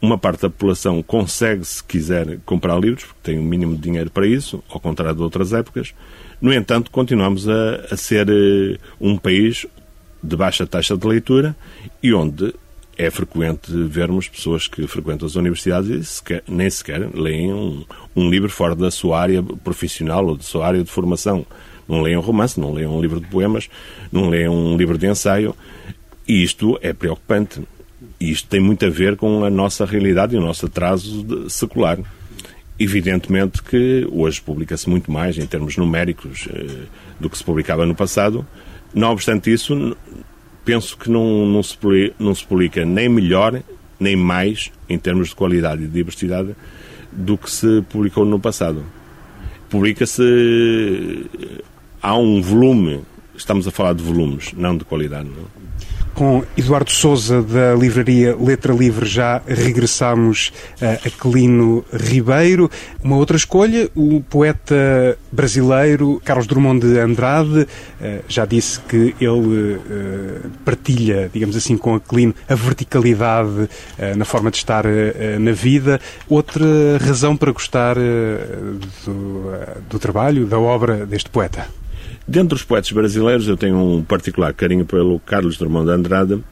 uma 0.02 0.18
parte 0.18 0.42
da 0.42 0.50
população 0.50 1.02
consegue, 1.02 1.64
se 1.64 1.82
quiser, 1.82 2.40
comprar 2.46 2.78
livros, 2.78 3.06
porque 3.06 3.20
tem 3.24 3.38
o 3.38 3.42
um 3.42 3.46
mínimo 3.46 3.76
de 3.76 3.82
dinheiro 3.82 4.10
para 4.10 4.28
isso, 4.28 4.62
ao 4.70 4.80
contrário 4.80 5.16
de 5.16 5.22
outras 5.22 5.54
épocas. 5.54 5.94
No 6.42 6.52
entanto, 6.52 6.92
continuamos 6.92 7.48
a, 7.48 7.76
a 7.92 7.96
ser 7.96 8.28
eh, 8.28 8.78
um 9.00 9.16
país 9.16 9.66
de 10.22 10.36
baixa 10.36 10.68
taxa 10.68 10.98
de 10.98 11.08
leitura 11.08 11.56
e 12.02 12.14
onde 12.14 12.54
é 12.98 13.10
frequente 13.10 13.72
vermos 13.88 14.28
pessoas 14.28 14.68
que 14.68 14.86
frequentam 14.88 15.26
as 15.26 15.36
universidades 15.36 15.90
e 15.90 16.04
sequer, 16.04 16.44
nem 16.48 16.70
sequer 16.70 17.10
leem 17.14 17.54
um, 17.54 17.86
um, 18.16 18.30
livro 18.30 18.50
fora 18.50 18.76
da 18.76 18.92
sua 18.92 19.20
área 19.20 19.42
profissional 19.42 20.26
ou 20.26 20.38
da 20.38 20.44
sua 20.44 20.68
área 20.68 20.84
de 20.84 20.90
formação. 20.90 21.46
Não 21.88 22.02
leem 22.02 22.18
um 22.18 22.22
romance, 22.22 22.60
não 22.60 22.74
leem 22.74 22.88
um 22.88 23.02
livro 23.02 23.20
de 23.20 23.28
poemas, 23.28 23.70
não 24.12 24.30
leem 24.30 24.48
um 24.48 24.78
livro 24.78 24.98
de 24.98 25.08
ensaio. 25.08 25.56
E 26.28 26.44
isto 26.44 26.78
é 26.82 26.94
preocupante. 26.94 27.62
E 28.20 28.32
isto 28.32 28.48
tem 28.48 28.60
muito 28.60 28.86
a 28.86 28.90
ver 28.90 29.16
com 29.16 29.44
a 29.44 29.50
nossa 29.50 29.86
realidade 29.86 30.36
e 30.36 30.38
o 30.38 30.42
nosso 30.42 30.66
atraso 30.66 31.50
secular. 31.50 32.00
Evidentemente 32.80 33.62
que 33.62 34.08
hoje 34.12 34.42
publica-se 34.42 34.90
muito 34.90 35.12
mais 35.12 35.38
em 35.38 35.46
termos 35.46 35.78
numéricos 35.78 36.48
eh, 36.52 36.86
do 37.20 37.30
que 37.30 37.38
se 37.38 37.44
publicava 37.44 37.86
no 37.86 37.94
passado. 37.94 38.46
Não 38.94 39.12
obstante 39.12 39.52
isso, 39.52 39.96
penso 40.64 40.98
que 40.98 41.10
não, 41.10 41.46
não, 41.46 41.64
se, 41.64 41.78
não 42.20 42.34
se 42.36 42.46
publica 42.46 42.86
nem 42.86 43.10
melhor 43.10 43.62
nem 44.00 44.16
mais 44.16 44.72
em 44.90 44.98
termos 44.98 45.30
de 45.30 45.36
qualidade 45.36 45.84
e 45.84 45.88
de 45.88 45.94
diversidade 45.94 46.56
do 47.12 47.38
que 47.38 47.52
se 47.52 47.84
publicou 47.90 48.26
no 48.26 48.40
passado. 48.40 48.84
Publica-se. 49.70 51.30
Há 52.02 52.18
um 52.18 52.42
volume, 52.42 53.02
estamos 53.36 53.68
a 53.68 53.72
falar 53.72 53.94
de 53.94 54.04
volumes, 54.04 54.54
não 54.54 54.76
de 54.76 54.84
qualidade. 54.84 55.30
Não? 55.30 55.61
Com 56.14 56.44
Eduardo 56.58 56.92
Souza, 56.92 57.42
da 57.42 57.74
livraria 57.74 58.36
Letra 58.36 58.74
Livre, 58.74 59.06
já 59.08 59.42
regressamos 59.48 60.52
a 60.82 61.08
Aquilino 61.08 61.84
Ribeiro. 61.92 62.70
Uma 63.04 63.16
outra 63.16 63.38
escolha, 63.38 63.90
o 63.96 64.22
poeta 64.22 65.18
brasileiro 65.32 66.22
Carlos 66.24 66.48
Drummond 66.48 66.86
de 66.86 67.00
Andrade. 67.00 67.68
Eh, 68.02 68.22
já 68.28 68.46
disse 68.46 68.80
que 68.82 69.16
ele 69.20 69.80
eh, 69.90 70.48
partilha, 70.66 71.30
digamos 71.34 71.56
assim, 71.56 71.78
com 71.78 71.96
Aquilino 71.96 72.36
a 72.48 72.56
verticalidade 72.56 73.70
eh, 73.98 74.16
na 74.16 74.26
forma 74.26 74.52
de 74.52 74.58
estar 74.58 74.86
na 75.40 75.52
vida. 75.52 76.00
Outra 76.30 76.66
razão 77.00 77.36
para 77.36 77.52
gostar 77.52 77.96
do, 77.96 79.52
do 79.90 80.00
trabalho, 80.00 80.46
da 80.46 80.60
obra 80.60 81.06
deste 81.06 81.30
poeta? 81.30 81.81
Dentre 82.32 82.56
os 82.56 82.64
poetas 82.64 82.90
brasileiros, 82.94 83.46
eu 83.50 83.58
tenho 83.58 83.76
um 83.76 84.02
particular 84.02 84.54
carinho 84.54 84.86
pelo 84.86 85.20
Carlos 85.20 85.58
Drummond 85.58 85.88
de 85.88 85.92
Andrade, 85.92 86.44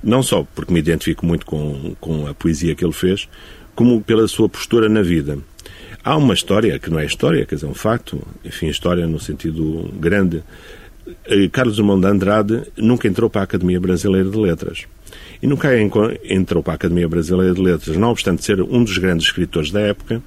não 0.00 0.22
só 0.22 0.46
porque 0.54 0.72
me 0.72 0.78
identifico 0.78 1.26
muito 1.26 1.44
com, 1.44 1.96
com 1.98 2.28
a 2.28 2.34
poesia 2.34 2.72
que 2.72 2.84
ele 2.84 2.92
fez, 2.92 3.28
como 3.74 4.00
pela 4.00 4.28
sua 4.28 4.48
postura 4.48 4.88
na 4.88 5.02
vida. 5.02 5.36
Há 6.04 6.16
uma 6.16 6.32
história, 6.32 6.78
que 6.78 6.88
não 6.88 7.00
é 7.00 7.04
história, 7.04 7.44
quer 7.44 7.56
dizer, 7.56 7.66
um 7.66 7.74
facto, 7.74 8.24
enfim, 8.44 8.68
história 8.68 9.08
no 9.08 9.18
sentido 9.18 9.92
grande. 9.98 10.44
Eh, 11.26 11.48
Carlos 11.50 11.74
Drummond 11.74 12.00
de 12.00 12.06
Andrade 12.06 12.62
nunca 12.76 13.08
entrou 13.08 13.28
para 13.28 13.40
a 13.40 13.44
Academia 13.44 13.80
Brasileira 13.80 14.30
de 14.30 14.38
Letras. 14.38 14.84
E 15.42 15.48
nunca 15.48 15.70
entrou 16.30 16.62
para 16.62 16.74
a 16.74 16.76
Academia 16.76 17.08
Brasileira 17.08 17.52
de 17.54 17.60
Letras, 17.60 17.96
não 17.96 18.10
obstante 18.10 18.44
ser 18.44 18.62
um 18.62 18.84
dos 18.84 18.96
grandes 18.98 19.26
escritores 19.26 19.72
da 19.72 19.80
época, 19.80 20.22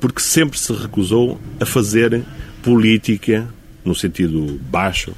porque 0.00 0.22
sempre 0.22 0.58
se 0.58 0.72
recusou 0.72 1.38
a 1.60 1.66
fazer 1.66 2.24
política 2.62 3.46
no 3.84 3.94
sentido 3.94 4.60
baixo, 4.70 5.14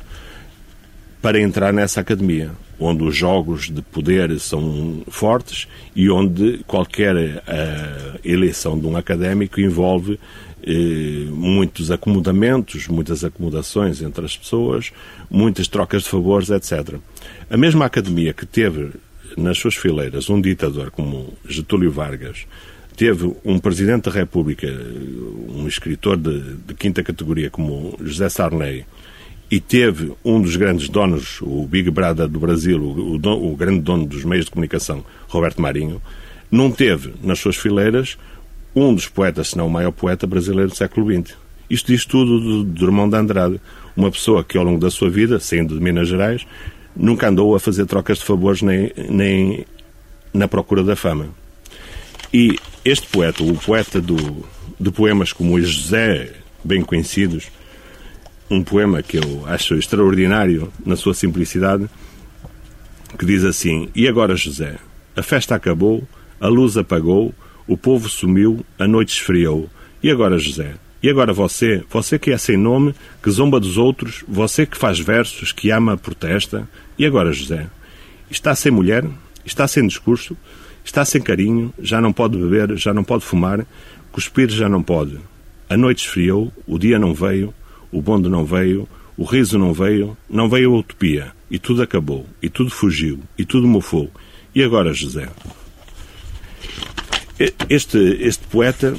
para 1.20 1.40
entrar 1.40 1.72
nessa 1.72 2.00
academia, 2.00 2.50
onde 2.78 3.02
os 3.02 3.16
jogos 3.16 3.70
de 3.70 3.80
poder 3.80 4.38
são 4.38 5.02
fortes 5.08 5.66
e 5.96 6.10
onde 6.10 6.58
qualquer 6.66 7.16
uh, 7.16 8.20
eleição 8.22 8.78
de 8.78 8.86
um 8.86 8.96
académico 8.96 9.60
envolve 9.60 10.12
uh, 10.12 11.34
muitos 11.34 11.90
acomodamentos, 11.90 12.88
muitas 12.88 13.24
acomodações 13.24 14.02
entre 14.02 14.24
as 14.24 14.36
pessoas, 14.36 14.92
muitas 15.30 15.66
trocas 15.66 16.02
de 16.02 16.10
favores, 16.10 16.50
etc. 16.50 16.96
A 17.48 17.56
mesma 17.56 17.86
academia 17.86 18.34
que 18.34 18.44
teve 18.44 18.90
nas 19.36 19.58
suas 19.58 19.74
fileiras 19.74 20.28
um 20.28 20.40
ditador 20.40 20.90
como 20.90 21.32
Getúlio 21.48 21.90
Vargas, 21.90 22.46
teve 22.96 23.34
um 23.44 23.58
Presidente 23.58 24.04
da 24.04 24.10
República, 24.10 24.66
um 25.48 25.66
escritor 25.66 26.16
de, 26.16 26.54
de 26.66 26.74
quinta 26.74 27.02
categoria 27.02 27.50
como 27.50 27.96
José 28.00 28.28
Sarney, 28.28 28.84
e 29.50 29.60
teve 29.60 30.12
um 30.24 30.40
dos 30.40 30.56
grandes 30.56 30.88
donos, 30.88 31.40
o 31.42 31.66
Big 31.66 31.90
Brother 31.90 32.28
do 32.28 32.40
Brasil, 32.40 32.80
o, 32.80 33.16
o, 33.16 33.52
o, 33.52 33.56
grande 33.56 33.80
dono 33.80 34.06
dos 34.06 34.24
meios 34.24 34.46
de 34.46 34.50
comunicação, 34.50 35.04
Roberto 35.28 35.60
Marinho, 35.60 36.00
não 36.50 36.70
teve 36.70 37.12
nas 37.22 37.38
suas 37.38 37.56
fileiras 37.56 38.16
um 38.74 38.94
dos 38.94 39.06
poetas, 39.06 39.48
se 39.48 39.58
não 39.58 39.66
o 39.66 39.70
maior 39.70 39.92
poeta 39.92 40.26
brasileiro 40.26 40.70
do 40.70 40.76
século 40.76 41.06
XX. 41.06 41.36
Isto 41.68 41.92
diz 41.92 42.04
tudo 42.04 42.40
do, 42.40 42.64
do 42.64 42.84
irmão 42.84 43.08
de 43.08 43.16
Andrade, 43.16 43.60
uma 43.96 44.10
pessoa 44.10 44.42
que 44.42 44.58
ao 44.58 44.64
longo 44.64 44.80
da 44.80 44.90
sua 44.90 45.10
vida, 45.10 45.38
saindo 45.38 45.76
de 45.76 45.82
Minas 45.82 46.08
Gerais, 46.08 46.46
nunca 46.96 47.28
andou 47.28 47.54
a 47.54 47.60
fazer 47.60 47.86
trocas 47.86 48.18
de 48.18 48.24
favores 48.24 48.62
nem, 48.62 48.92
nem 49.08 49.64
na 50.32 50.48
procura 50.48 50.82
da 50.82 50.96
fama. 50.96 51.28
E 52.36 52.58
este 52.84 53.06
poeta, 53.06 53.44
o 53.44 53.54
poeta 53.54 54.00
do, 54.00 54.44
de 54.80 54.90
poemas 54.90 55.32
como 55.32 55.54
os 55.54 55.70
José, 55.70 56.32
bem 56.64 56.82
conhecidos, 56.82 57.46
um 58.50 58.60
poema 58.60 59.04
que 59.04 59.18
eu 59.18 59.44
acho 59.46 59.76
extraordinário 59.76 60.72
na 60.84 60.96
sua 60.96 61.14
simplicidade, 61.14 61.88
que 63.16 63.24
diz 63.24 63.44
assim: 63.44 63.88
E 63.94 64.08
agora, 64.08 64.34
José, 64.34 64.78
a 65.14 65.22
festa 65.22 65.54
acabou, 65.54 66.02
a 66.40 66.48
luz 66.48 66.76
apagou, 66.76 67.32
o 67.68 67.78
povo 67.78 68.08
sumiu, 68.08 68.66
a 68.80 68.88
noite 68.88 69.12
esfriou. 69.12 69.70
E 70.02 70.10
agora, 70.10 70.36
José? 70.36 70.74
E 71.00 71.08
agora 71.08 71.32
você, 71.32 71.84
você 71.88 72.18
que 72.18 72.32
é 72.32 72.36
sem 72.36 72.56
nome, 72.56 72.96
que 73.22 73.30
zomba 73.30 73.60
dos 73.60 73.78
outros, 73.78 74.24
você 74.26 74.66
que 74.66 74.76
faz 74.76 74.98
versos, 74.98 75.52
que 75.52 75.70
ama, 75.70 75.96
protesta. 75.96 76.68
E 76.98 77.06
agora, 77.06 77.32
José? 77.32 77.68
Está 78.28 78.56
sem 78.56 78.72
mulher? 78.72 79.04
Está 79.44 79.68
sem 79.68 79.86
discurso? 79.86 80.36
Está 80.84 81.04
sem 81.04 81.20
carinho, 81.20 81.72
já 81.78 82.00
não 82.00 82.12
pode 82.12 82.36
beber, 82.36 82.76
já 82.76 82.92
não 82.92 83.02
pode 83.02 83.24
fumar, 83.24 83.66
cuspir 84.12 84.50
já 84.50 84.68
não 84.68 84.82
pode. 84.82 85.18
A 85.68 85.76
noite 85.76 86.04
esfriou, 86.04 86.52
o 86.66 86.78
dia 86.78 86.98
não 86.98 87.14
veio, 87.14 87.54
o 87.90 88.02
bonde 88.02 88.28
não 88.28 88.44
veio, 88.44 88.86
o 89.16 89.24
riso 89.24 89.58
não 89.58 89.72
veio, 89.72 90.16
não 90.28 90.48
veio 90.48 90.74
a 90.74 90.78
utopia. 90.78 91.32
E 91.50 91.58
tudo 91.58 91.82
acabou, 91.82 92.26
e 92.42 92.48
tudo 92.48 92.70
fugiu, 92.70 93.20
e 93.38 93.44
tudo 93.44 93.66
mofou. 93.66 94.10
E 94.54 94.62
agora, 94.62 94.92
José? 94.92 95.28
Este, 97.68 97.98
este 98.20 98.44
poeta, 98.46 98.94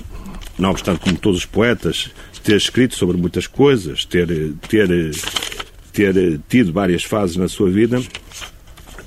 não 0.58 0.72
obstante, 0.72 1.02
como 1.02 1.18
todos 1.18 1.40
os 1.40 1.46
poetas, 1.46 2.10
ter 2.44 2.56
escrito 2.56 2.96
sobre 2.96 3.18
muitas 3.18 3.48
coisas, 3.48 4.06
ter, 4.06 4.28
ter, 4.68 5.12
ter 5.92 6.40
tido 6.48 6.74
várias 6.74 7.04
fases 7.04 7.38
na 7.38 7.48
sua 7.48 7.70
vida, 7.70 8.02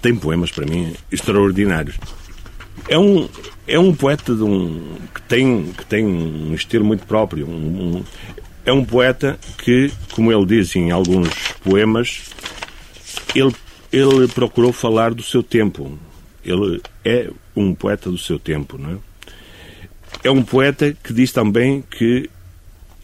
tem 0.02 0.14
poemas, 0.14 0.50
para 0.50 0.66
mim, 0.66 0.92
extraordinários. 1.11 1.97
É 2.88 2.99
um, 2.99 3.28
é 3.66 3.78
um 3.78 3.95
poeta 3.95 4.35
de 4.35 4.42
um, 4.42 4.97
que, 5.14 5.23
tem, 5.23 5.73
que 5.76 5.85
tem 5.85 6.07
um 6.07 6.54
estilo 6.54 6.85
muito 6.85 7.07
próprio. 7.07 7.47
Um, 7.47 7.97
um, 7.99 8.04
é 8.64 8.73
um 8.73 8.85
poeta 8.85 9.38
que, 9.59 9.92
como 10.12 10.33
ele 10.33 10.47
diz 10.47 10.75
em 10.75 10.90
alguns 10.90 11.28
poemas, 11.62 12.30
ele, 13.35 13.54
ele 13.92 14.26
procurou 14.28 14.73
falar 14.73 15.12
do 15.12 15.23
seu 15.23 15.42
tempo. 15.42 15.99
Ele 16.42 16.80
é 17.04 17.30
um 17.54 17.75
poeta 17.75 18.11
do 18.11 18.16
seu 18.16 18.38
tempo, 18.38 18.78
não 18.78 18.92
é? 18.92 18.97
É 20.25 20.30
um 20.30 20.42
poeta 20.42 20.97
que 21.04 21.12
diz 21.12 21.30
também 21.30 21.83
que 21.83 22.28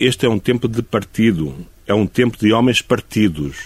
este 0.01 0.27
é 0.27 0.29
um 0.29 0.39
tempo 0.39 0.67
de 0.67 0.83
partido, 0.83 1.55
é 1.87 1.95
um 1.95 2.07
tempo 2.07 2.39
de 2.39 2.53
homens 2.53 2.81
partidos. 2.81 3.57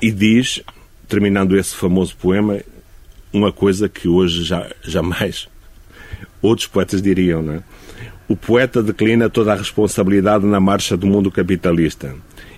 E 0.00 0.10
diz, 0.10 0.62
terminando 1.08 1.56
esse 1.56 1.74
famoso 1.74 2.16
poema, 2.16 2.60
uma 3.32 3.52
coisa 3.52 3.88
que 3.88 4.08
hoje 4.08 4.44
já, 4.44 4.70
jamais 4.82 5.48
outros 6.42 6.66
poetas 6.66 7.00
diriam, 7.00 7.40
não 7.40 7.54
é? 7.54 7.62
O 8.28 8.36
poeta 8.36 8.82
declina 8.82 9.30
toda 9.30 9.52
a 9.52 9.56
responsabilidade 9.56 10.44
na 10.44 10.58
marcha 10.58 10.96
do 10.96 11.06
mundo 11.06 11.30
capitalista 11.30 12.14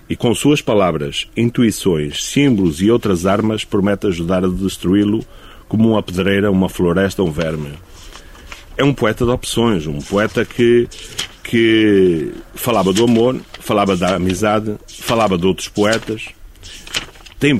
e, 0.09 0.15
com 0.15 0.33
suas 0.33 0.61
palavras, 0.61 1.27
intuições, 1.35 2.23
símbolos 2.23 2.81
e 2.81 2.89
outras 2.89 3.25
armas, 3.25 3.63
promete 3.63 4.07
ajudar 4.07 4.43
a 4.43 4.47
destruí-lo 4.47 5.25
como 5.67 5.91
uma 5.91 6.03
pedreira, 6.03 6.51
uma 6.51 6.69
floresta, 6.69 7.23
um 7.23 7.31
verme. 7.31 7.73
É 8.77 8.83
um 8.83 8.93
poeta 8.93 9.25
de 9.25 9.31
opções, 9.31 9.87
um 9.87 9.99
poeta 9.99 10.45
que, 10.45 10.87
que 11.43 12.31
falava 12.53 12.93
do 12.93 13.03
amor, 13.03 13.39
falava 13.59 13.97
da 13.97 14.15
amizade, 14.15 14.75
falava 14.87 15.37
de 15.37 15.45
outros 15.45 15.67
poetas. 15.67 16.29
Tem, 17.39 17.59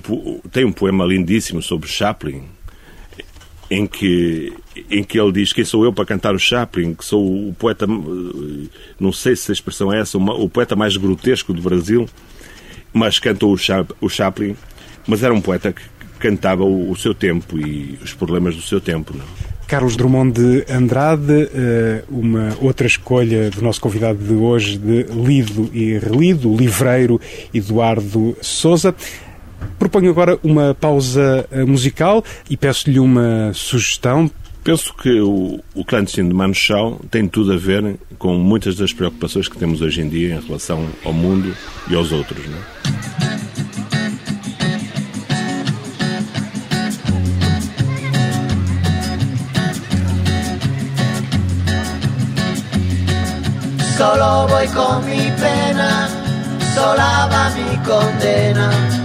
tem 0.51 0.63
um 0.63 0.71
poema 0.71 1.05
lindíssimo 1.05 1.61
sobre 1.61 1.89
Chaplin, 1.89 2.43
em 3.69 3.87
que, 3.87 4.53
em 4.89 5.03
que 5.03 5.19
ele 5.19 5.31
diz 5.31 5.53
quem 5.53 5.65
sou 5.65 5.83
eu 5.83 5.91
para 5.91 6.05
cantar 6.05 6.35
o 6.35 6.39
Chaplin, 6.39 6.93
que 6.93 7.03
sou 7.03 7.49
o 7.49 7.53
poeta, 7.53 7.87
não 8.99 9.11
sei 9.11 9.35
se 9.35 9.51
a 9.51 9.53
expressão 9.53 9.91
é 9.91 9.99
essa, 9.99 10.17
o 10.17 10.49
poeta 10.49 10.75
mais 10.75 10.95
grotesco 10.97 11.53
do 11.53 11.61
Brasil, 11.61 12.07
mas 12.93 13.19
cantou 13.19 13.55
o, 13.55 13.57
o 14.05 14.09
Chaplin, 14.09 14.55
mas 15.07 15.23
era 15.23 15.33
um 15.33 15.41
poeta 15.41 15.73
que 15.73 15.83
cantava 16.19 16.63
o, 16.63 16.91
o 16.91 16.95
seu 16.95 17.13
tempo 17.13 17.59
e 17.59 17.97
os 18.03 18.13
problemas 18.13 18.55
do 18.55 18.61
seu 18.61 18.79
tempo. 18.79 19.15
Não? 19.15 19.25
Carlos 19.67 19.95
Drummond 19.95 20.31
de 20.31 20.71
Andrade, 20.71 21.49
eh, 21.53 22.03
uma 22.07 22.55
outra 22.61 22.85
escolha 22.85 23.49
do 23.49 23.63
nosso 23.63 23.81
convidado 23.81 24.19
de 24.19 24.33
hoje 24.33 24.77
de 24.77 25.03
lido 25.11 25.71
e 25.73 25.97
relido, 25.97 26.51
o 26.51 26.55
livreiro 26.55 27.19
Eduardo 27.51 28.37
Souza. 28.41 28.93
Proponho 29.77 30.09
agora 30.09 30.39
uma 30.43 30.73
pausa 30.73 31.47
eh, 31.51 31.65
musical 31.65 32.23
e 32.49 32.57
peço-lhe 32.57 32.99
uma 32.99 33.51
sugestão. 33.53 34.29
Penso 34.63 34.93
que 34.95 35.19
o, 35.21 35.59
o 35.75 35.85
clandestino 35.85 36.29
de 36.29 36.35
Manu 36.35 36.55
Chao 36.55 36.99
tem 37.11 37.27
tudo 37.27 37.53
a 37.53 37.57
ver 37.57 37.97
com 38.17 38.33
muitas 38.35 38.75
das 38.75 38.91
preocupações 38.91 39.47
que 39.47 39.57
temos 39.57 39.81
hoje 39.81 40.01
em 40.01 40.09
dia 40.09 40.35
em 40.35 40.45
relação 40.45 40.87
ao 41.03 41.13
mundo 41.13 41.55
e 41.87 41.95
aos 41.95 42.11
outros. 42.11 42.43
Não 42.47 42.57
é? 42.57 43.25
Solo 53.97 54.45
voy 54.49 54.67
con 54.67 55.05
mi 55.05 55.31
pena, 55.39 56.09
sola 56.73 57.29
va 57.31 57.49
mi 57.55 57.77
condena. 57.77 59.04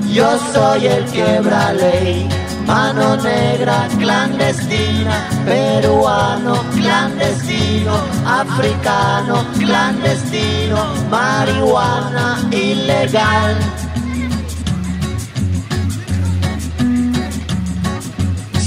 yo 0.11 0.37
soy 0.53 0.87
el 0.87 1.05
quebra 1.05 1.73
ley. 1.73 2.27
Mano 2.65 3.17
negra 3.17 3.87
clandestina, 3.97 5.27
peruano 5.45 6.63
clandestino, 6.75 7.93
africano 8.25 9.45
clandestino, 9.57 10.77
marihuana 11.09 12.39
ilegal. 12.51 13.55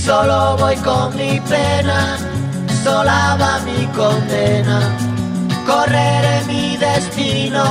Solo 0.04 0.56
voy 0.58 0.76
con 0.76 1.16
mi 1.16 1.40
pena 1.48 2.18
sola 2.84 3.36
va 3.40 3.58
mi 3.64 3.86
condena. 3.96 4.78
Correré 5.66 6.36
mi 6.46 6.76
destino 6.76 7.64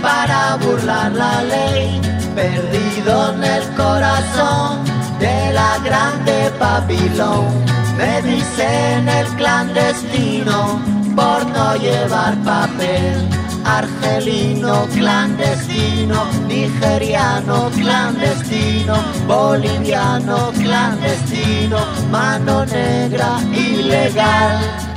para 0.00 0.56
burlar 0.56 1.12
la 1.12 1.42
ley, 1.42 2.00
perdido 2.40 3.34
en 3.34 3.44
el 3.44 3.64
corazón 3.74 4.84
de 5.18 5.52
la 5.52 5.78
grande 5.84 6.50
Babilón. 6.58 7.46
Me 7.98 8.22
dicen 8.22 9.08
el 9.08 9.26
clandestino 9.36 10.80
por 11.14 11.46
no 11.54 11.76
llevar 11.76 12.34
papel 12.42 13.28
argelino 13.64 14.86
clandestino, 14.94 16.18
nigeriano 16.48 17.70
clandestino, 17.76 18.94
boliviano 19.26 20.50
clandestino, 20.52 21.78
mano 22.10 22.64
negra 22.64 23.38
ilegal. 23.52 24.89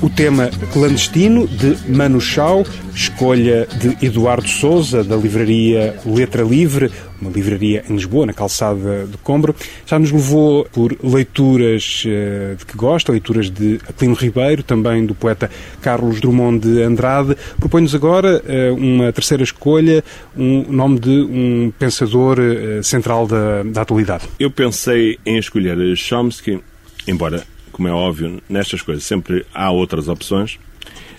O 0.00 0.08
tema 0.10 0.50
Clandestino, 0.72 1.46
de 1.46 1.76
Manu 1.88 2.20
Chao, 2.20 2.64
escolha 2.94 3.68
de 3.78 4.06
Eduardo 4.06 4.48
Souza, 4.48 5.04
da 5.04 5.16
livraria 5.16 5.94
Letra 6.06 6.42
Livre, 6.42 6.90
uma 7.20 7.30
livraria 7.30 7.84
em 7.88 7.94
Lisboa, 7.94 8.26
na 8.26 8.32
calçada 8.32 9.06
de 9.06 9.16
Combro. 9.18 9.54
Já 9.86 9.98
nos 9.98 10.10
levou 10.10 10.66
por 10.72 10.96
leituras 11.02 12.04
uh, 12.06 12.56
de 12.56 12.66
que 12.66 12.76
gosta, 12.76 13.12
leituras 13.12 13.50
de 13.50 13.78
Aquilino 13.88 14.16
Ribeiro, 14.16 14.62
também 14.62 15.04
do 15.04 15.14
poeta 15.14 15.50
Carlos 15.80 16.20
Drummond 16.20 16.66
de 16.66 16.82
Andrade. 16.82 17.36
Propõe-nos 17.58 17.94
agora 17.94 18.42
uh, 18.42 18.74
uma 18.74 19.12
terceira 19.12 19.42
escolha, 19.42 20.02
um 20.36 20.72
nome 20.72 20.98
de 20.98 21.10
um 21.10 21.72
pensador 21.78 22.38
uh, 22.38 22.82
central 22.82 23.26
da, 23.26 23.62
da 23.62 23.82
atualidade. 23.82 24.24
Eu 24.38 24.50
pensei 24.50 25.18
em 25.24 25.38
escolher 25.38 25.96
Chomsky, 25.96 26.60
embora, 27.06 27.44
como 27.70 27.88
é 27.88 27.92
óbvio, 27.92 28.42
nestas 28.48 28.82
coisas 28.82 29.04
sempre 29.04 29.44
há 29.54 29.70
outras 29.70 30.08
opções. 30.08 30.58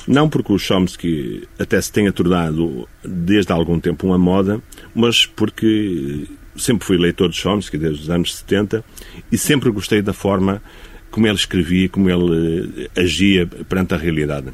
Não 0.05 0.27
porque 0.27 0.51
o 0.51 0.59
Chomsky 0.59 1.47
até 1.57 1.79
se 1.79 1.91
tenha 1.91 2.11
tornado 2.11 2.87
desde 3.03 3.53
há 3.53 3.55
algum 3.55 3.79
tempo 3.79 4.05
uma 4.05 4.17
moda, 4.17 4.61
mas 4.93 5.25
porque 5.25 6.27
sempre 6.57 6.85
fui 6.85 6.97
leitor 6.97 7.29
de 7.29 7.37
Chomsky 7.37 7.77
desde 7.77 8.03
os 8.03 8.09
anos 8.09 8.35
70 8.35 8.83
e 9.31 9.37
sempre 9.37 9.71
gostei 9.71 10.01
da 10.01 10.13
forma 10.13 10.61
como 11.09 11.27
ele 11.27 11.35
escrevia, 11.35 11.87
como 11.87 12.09
ele 12.09 12.89
eh, 12.95 13.01
agia 13.01 13.45
perante 13.45 13.93
a 13.93 13.97
realidade. 13.97 14.47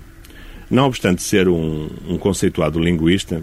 Não 0.69 0.85
obstante 0.85 1.23
ser 1.23 1.47
um, 1.47 1.89
um 2.07 2.17
conceituado 2.17 2.79
linguista, 2.79 3.41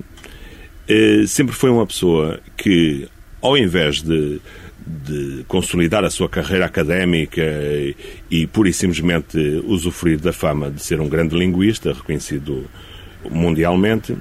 eh, 0.87 1.25
sempre 1.27 1.55
foi 1.55 1.71
uma 1.71 1.87
pessoa 1.87 2.39
que, 2.57 3.09
ao 3.41 3.57
invés 3.57 4.03
de 4.03 4.41
de 4.87 5.45
consolidar 5.49 6.05
a 6.05 6.11
sua 6.11 6.29
carreira 6.29 6.65
académica 6.65 7.43
e, 7.43 7.97
e 8.31 8.47
pura 8.47 8.69
e 8.69 8.73
simplesmente 8.73 9.37
usufruir 9.67 10.19
da 10.19 10.33
fama 10.33 10.71
de 10.71 10.81
ser 10.81 11.01
um 11.01 11.09
grande 11.09 11.37
linguista, 11.37 11.93
reconhecido 11.93 12.65
mundialmente, 13.29 14.17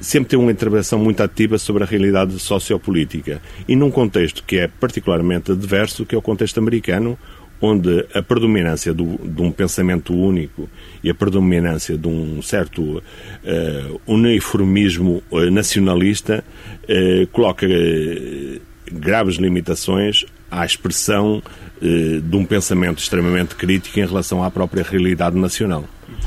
sempre 0.00 0.30
tem 0.30 0.38
uma 0.38 0.50
intervenção 0.50 0.98
muito 0.98 1.22
ativa 1.22 1.56
sobre 1.56 1.84
a 1.84 1.86
realidade 1.86 2.38
sociopolítica 2.38 3.40
e 3.68 3.76
num 3.76 3.90
contexto 3.90 4.42
que 4.44 4.56
é 4.56 4.68
particularmente 4.68 5.52
adverso, 5.52 6.04
que 6.04 6.14
é 6.14 6.18
o 6.18 6.22
contexto 6.22 6.58
americano, 6.58 7.16
onde 7.60 8.06
a 8.12 8.22
predominância 8.22 8.92
do, 8.92 9.16
de 9.16 9.40
um 9.40 9.50
pensamento 9.50 10.14
único 10.14 10.68
e 11.02 11.08
a 11.08 11.14
predominância 11.14 11.96
de 11.96 12.06
um 12.06 12.42
certo 12.42 12.82
uh, 12.82 14.00
uniformismo 14.06 15.22
uh, 15.30 15.50
nacionalista 15.50 16.44
uh, 16.82 17.26
coloca 17.28 17.66
graves 18.92 19.36
limitações 19.36 20.24
à 20.50 20.64
expressão 20.64 21.42
eh, 21.82 22.20
de 22.22 22.36
um 22.36 22.44
pensamento 22.44 22.98
extremamente 22.98 23.54
crítico 23.54 23.98
em 23.98 24.06
relação 24.06 24.42
à 24.42 24.50
própria 24.50 24.82
realidade 24.82 25.36
nacional. 25.36 25.84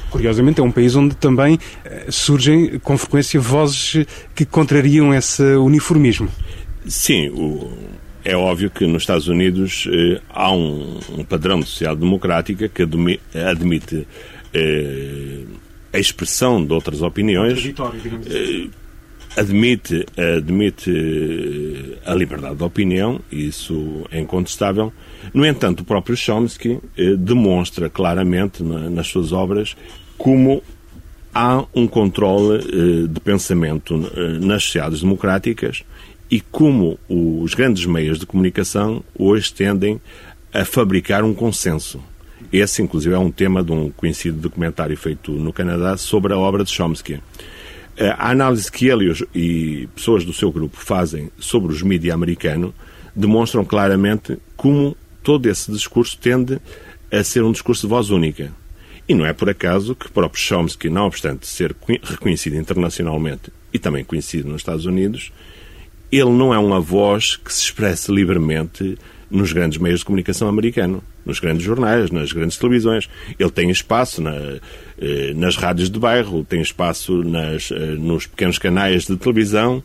Curiosamente, 0.09 0.59
é 0.59 0.63
um 0.63 0.71
país 0.71 0.95
onde 0.95 1.15
também 1.15 1.59
eh, 1.85 2.07
surgem 2.09 2.79
com 2.79 2.97
frequência 2.97 3.39
vozes 3.39 4.05
que 4.35 4.45
contrariam 4.45 5.13
esse 5.13 5.43
uniformismo. 5.55 6.29
Sim, 6.85 7.29
o, 7.29 7.71
é 8.23 8.35
óbvio 8.35 8.69
que 8.69 8.85
nos 8.85 9.03
Estados 9.03 9.27
Unidos 9.27 9.87
eh, 9.91 10.21
há 10.29 10.51
um, 10.51 10.99
um, 11.17 11.23
padrão 11.23 11.59
de 11.59 11.67
social-democrática 11.67 12.67
que 12.67 12.83
admite 12.83 14.07
eh, 14.53 15.43
a 15.93 15.99
expressão 15.99 16.63
de 16.63 16.73
outras 16.73 17.01
opiniões. 17.01 17.73
Eh, 19.39 19.41
admite, 19.41 20.05
admite 20.37 21.99
a 22.05 22.13
liberdade 22.13 22.57
de 22.57 22.63
opinião, 22.63 23.21
isso 23.31 24.05
é 24.11 24.19
incontestável. 24.19 24.91
No 25.33 25.45
entanto, 25.45 25.81
o 25.81 25.85
próprio 25.85 26.17
Chomsky 26.17 26.79
eh, 26.97 27.15
demonstra 27.15 27.89
claramente 27.89 28.61
nas 28.63 29.07
suas 29.07 29.31
obras 29.31 29.75
como 30.17 30.61
há 31.33 31.63
um 31.73 31.87
controle 31.87 32.59
eh, 32.59 33.07
de 33.07 33.19
pensamento 33.19 34.11
eh, 34.13 34.39
nas 34.39 34.63
sociedades 34.63 35.01
democráticas 35.01 35.83
e 36.29 36.41
como 36.41 36.99
os 37.07 37.53
grandes 37.53 37.85
meios 37.85 38.19
de 38.19 38.25
comunicação 38.25 39.03
hoje 39.17 39.51
tendem 39.51 39.99
a 40.53 40.63
fabricar 40.65 41.23
um 41.23 41.33
consenso. 41.33 41.99
Esse, 42.51 42.81
inclusive, 42.81 43.15
é 43.15 43.19
um 43.19 43.31
tema 43.31 43.63
de 43.63 43.71
um 43.71 43.91
conhecido 43.91 44.37
documentário 44.39 44.95
feito 44.97 45.31
no 45.31 45.53
Canadá 45.53 45.97
sobre 45.97 46.33
a 46.33 46.37
obra 46.37 46.63
de 46.63 46.71
Chomsky. 46.71 47.19
A 47.99 48.31
análise 48.31 48.71
que 48.71 48.87
ele 48.87 49.13
e 49.35 49.87
pessoas 49.93 50.23
do 50.23 50.31
seu 50.31 50.51
grupo 50.51 50.77
fazem 50.77 51.29
sobre 51.37 51.73
os 51.73 51.81
mídias 51.81 52.13
americanos 52.13 52.73
demonstram 53.13 53.65
claramente 53.65 54.37
como 54.55 54.95
todo 55.21 55.47
esse 55.47 55.69
discurso 55.69 56.17
tende 56.17 56.59
a 57.11 57.23
ser 57.23 57.43
um 57.43 57.51
discurso 57.51 57.81
de 57.81 57.89
voz 57.89 58.09
única. 58.09 58.53
E 59.07 59.13
não 59.13 59.25
é 59.25 59.33
por 59.33 59.49
acaso 59.49 59.95
que 59.95 60.05
o 60.05 60.11
próprio 60.11 60.41
Chomsky, 60.41 60.89
não 60.89 61.07
obstante 61.07 61.47
ser 61.47 61.75
reconhecido 62.03 62.55
internacionalmente 62.55 63.51
e 63.73 63.79
também 63.79 64.05
conhecido 64.05 64.47
nos 64.47 64.61
Estados 64.61 64.85
Unidos, 64.85 65.33
ele 66.11 66.29
não 66.29 66.53
é 66.53 66.57
uma 66.57 66.79
voz 66.79 67.35
que 67.35 67.51
se 67.51 67.63
expressa 67.63 68.11
livremente 68.11 68.97
nos 69.29 69.51
grandes 69.51 69.77
meios 69.77 69.99
de 69.99 70.05
comunicação 70.05 70.47
americano, 70.47 71.03
nos 71.25 71.39
grandes 71.39 71.63
jornais, 71.63 72.09
nas 72.11 72.31
grandes 72.31 72.57
televisões. 72.57 73.09
Ele 73.37 73.51
tem 73.51 73.69
espaço 73.69 74.21
na, 74.21 74.59
nas 75.35 75.55
rádios 75.55 75.89
de 75.89 75.99
bairro, 75.99 76.43
tem 76.43 76.61
espaço 76.61 77.23
nas, 77.23 77.71
eh, 77.71 77.95
nos 77.97 78.27
pequenos 78.27 78.57
canais 78.57 79.05
de 79.05 79.15
televisão, 79.15 79.83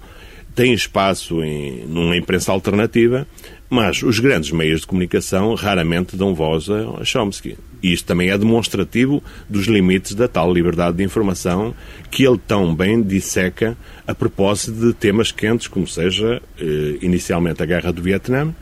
tem 0.55 0.73
espaço 0.73 1.43
em, 1.43 1.85
numa 1.87 2.17
imprensa 2.17 2.53
alternativa, 2.53 3.27
mas 3.69 4.03
os 4.03 4.19
grandes 4.19 4.53
meios 4.53 4.83
de 4.83 4.87
comunicação 4.87 5.55
raramente 5.55 6.17
dão 6.17 6.35
voz 6.35 6.69
a 6.71 7.05
Chomsky. 7.05 7.57
E 7.83 7.93
isto 7.93 8.07
também 8.07 8.31
é 8.31 8.39
demonstrativo 8.39 9.23
dos 9.49 9.67
limites 9.67 10.15
da 10.15 10.29
tal 10.29 10.53
liberdade 10.53 10.97
de 10.97 11.03
informação 11.03 11.75
que 12.11 12.25
ele 12.25 12.39
tão 12.47 12.75
bem 12.75 13.03
disseca 13.03 13.77
a 14.07 14.15
propósito 14.15 14.73
de 14.73 14.93
temas 14.93 15.33
quentes, 15.33 15.67
como 15.67 15.87
seja 15.87 16.41
eh, 16.59 16.99
inicialmente 17.03 17.63
a 17.63 17.67
Guerra 17.67 17.93
do 17.93 18.01
Vietnã, 18.01 18.55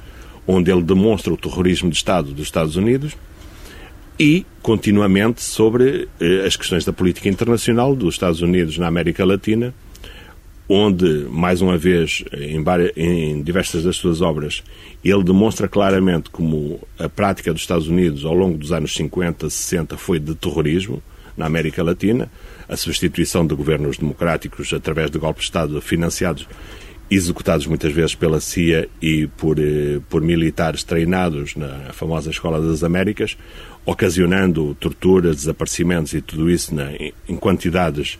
onde 0.46 0.70
ele 0.70 0.82
demonstra 0.82 1.32
o 1.32 1.36
terrorismo 1.36 1.90
de 1.90 1.96
Estado 1.96 2.32
dos 2.32 2.46
Estados 2.46 2.76
Unidos, 2.76 3.16
e 4.18 4.46
continuamente 4.60 5.42
sobre 5.42 6.08
eh, 6.20 6.44
as 6.46 6.56
questões 6.56 6.84
da 6.84 6.92
política 6.92 7.28
internacional 7.28 7.96
dos 7.96 8.14
Estados 8.14 8.40
Unidos 8.40 8.78
na 8.78 8.86
América 8.86 9.24
Latina, 9.24 9.74
onde, 10.68 11.26
mais 11.28 11.60
uma 11.60 11.76
vez, 11.76 12.24
em, 12.32 12.64
em, 12.96 13.42
diversas 13.42 13.82
das 13.82 13.96
suas 13.96 14.20
obras, 14.20 14.62
ele 15.04 15.22
demonstra 15.22 15.68
claramente 15.68 16.30
como 16.30 16.80
a 16.98 17.08
prática 17.08 17.52
dos 17.52 17.62
Estados 17.62 17.88
Unidos 17.88 18.24
ao 18.24 18.34
longo 18.34 18.56
dos 18.56 18.72
anos 18.72 18.94
50, 18.94 19.50
60 19.50 19.96
foi 19.96 20.18
de 20.18 20.34
terrorismo 20.34 21.02
na 21.36 21.46
América 21.46 21.82
Latina, 21.82 22.30
a 22.68 22.76
substituição 22.76 23.46
de 23.46 23.54
governos 23.54 23.98
democráticos 23.98 24.72
através 24.72 25.10
de 25.10 25.18
golpes 25.18 25.42
de 25.42 25.48
Estado 25.48 25.80
financiados 25.80 26.46
executados 27.14 27.66
muitas 27.66 27.92
vezes 27.92 28.14
pela 28.14 28.40
CIA 28.40 28.88
e 29.00 29.26
por, 29.36 29.58
eh, 29.58 30.00
por 30.08 30.22
militares 30.22 30.82
treinados 30.82 31.56
na 31.56 31.92
famosa 31.92 32.30
Escola 32.30 32.60
das 32.60 32.82
Américas, 32.82 33.36
ocasionando 33.84 34.74
torturas, 34.78 35.36
desaparecimentos 35.36 36.12
e 36.14 36.20
tudo 36.20 36.50
isso 36.50 36.74
na, 36.74 36.92
em 36.92 37.36
quantidades 37.36 38.18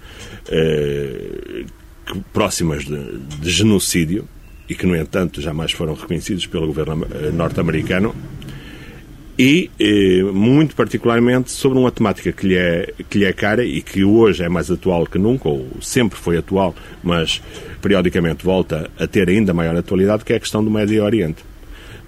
eh, 0.49 1.65
próximas 2.33 2.85
de, 2.85 3.19
de, 3.41 3.51
genocídio 3.51 4.29
e 4.69 4.75
que, 4.75 4.87
no 4.87 4.97
entanto, 4.97 5.41
jamais 5.41 5.73
foram 5.73 5.95
reconhecidos 5.95 6.47
pelo 6.47 6.67
governo 6.67 7.07
eh, 7.11 7.31
norte-americano 7.31 8.15
e, 9.39 9.71
eh, 9.81 10.23
muito 10.33 10.77
particularmente, 10.77 11.51
sobre 11.51 11.79
uma 11.79 11.91
temática 11.91 12.31
que 12.33 12.47
lhe, 12.47 12.57
é, 12.57 12.93
que 13.09 13.19
lhe 13.19 13.25
é 13.25 13.33
cara 13.33 13.65
e 13.65 13.81
que 13.81 14.05
hoje 14.05 14.43
é 14.43 14.49
mais 14.49 14.71
atual 14.71 15.07
que 15.07 15.19
nunca, 15.19 15.49
ou 15.49 15.67
sempre 15.81 16.19
foi 16.19 16.37
atual, 16.37 16.75
mas 17.03 17.43
periodicamente 17.81 18.45
volta 18.45 18.91
a 18.99 19.07
ter 19.07 19.29
ainda 19.29 19.55
maior 19.55 19.75
atualidade, 19.75 20.25
que 20.25 20.33
é 20.33 20.37
a 20.37 20.41
questão 20.41 20.63
do 20.63 20.71
Médio 20.71 21.03
Oriente. 21.03 21.43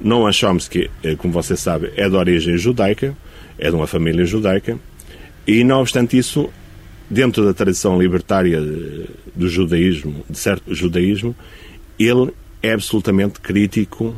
Noam 0.00 0.30
Chomsky, 0.32 0.90
eh, 1.02 1.14
como 1.16 1.32
você 1.32 1.56
sabe, 1.56 1.92
é 1.96 2.08
de 2.08 2.14
origem 2.14 2.58
judaica, 2.58 3.16
é 3.58 3.70
de 3.70 3.76
uma 3.76 3.87
família 3.87 4.26
judaica, 4.26 4.78
e, 5.46 5.64
não 5.64 5.80
obstante 5.80 6.18
isso, 6.18 6.50
dentro 7.08 7.44
da 7.44 7.54
tradição 7.54 7.98
libertária 7.98 8.60
do 9.34 9.48
judaísmo, 9.48 10.24
de 10.28 10.38
certo 10.38 10.74
judaísmo, 10.74 11.34
ele 11.98 12.32
é 12.62 12.72
absolutamente 12.72 13.40
crítico 13.40 14.14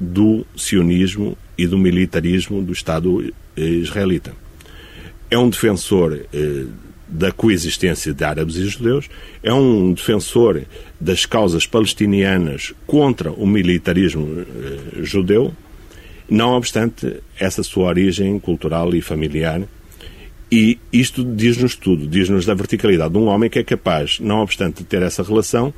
do 0.00 0.44
sionismo 0.56 1.36
e 1.56 1.66
do 1.66 1.78
militarismo 1.78 2.62
do 2.62 2.72
Estado 2.72 3.32
eh, 3.56 3.62
israelita. 3.62 4.32
É 5.30 5.38
um 5.38 5.48
defensor 5.48 6.20
eh, 6.32 6.64
da 7.08 7.30
coexistência 7.30 8.12
de 8.12 8.24
árabes 8.24 8.56
e 8.56 8.66
judeus, 8.66 9.08
é 9.42 9.52
um 9.52 9.92
defensor 9.92 10.62
das 11.00 11.26
causas 11.26 11.66
palestinianas 11.66 12.72
contra 12.86 13.30
o 13.30 13.46
militarismo 13.46 14.40
eh, 14.40 15.02
judeu, 15.02 15.54
não 16.28 16.52
obstante 16.52 17.20
essa 17.38 17.62
sua 17.62 17.88
origem 17.88 18.38
cultural 18.38 18.94
e 18.94 19.00
familiar. 19.00 19.62
E 20.50 20.78
isto 20.92 21.24
diz-nos 21.24 21.74
tudo, 21.74 22.06
diz-nos 22.06 22.46
da 22.46 22.54
verticalidade 22.54 23.12
de 23.12 23.18
um 23.18 23.26
homem 23.26 23.50
que 23.50 23.58
é 23.58 23.64
capaz, 23.64 24.20
não 24.20 24.40
obstante 24.40 24.84
ter 24.84 25.02
essa 25.02 25.22
relação, 25.22 25.74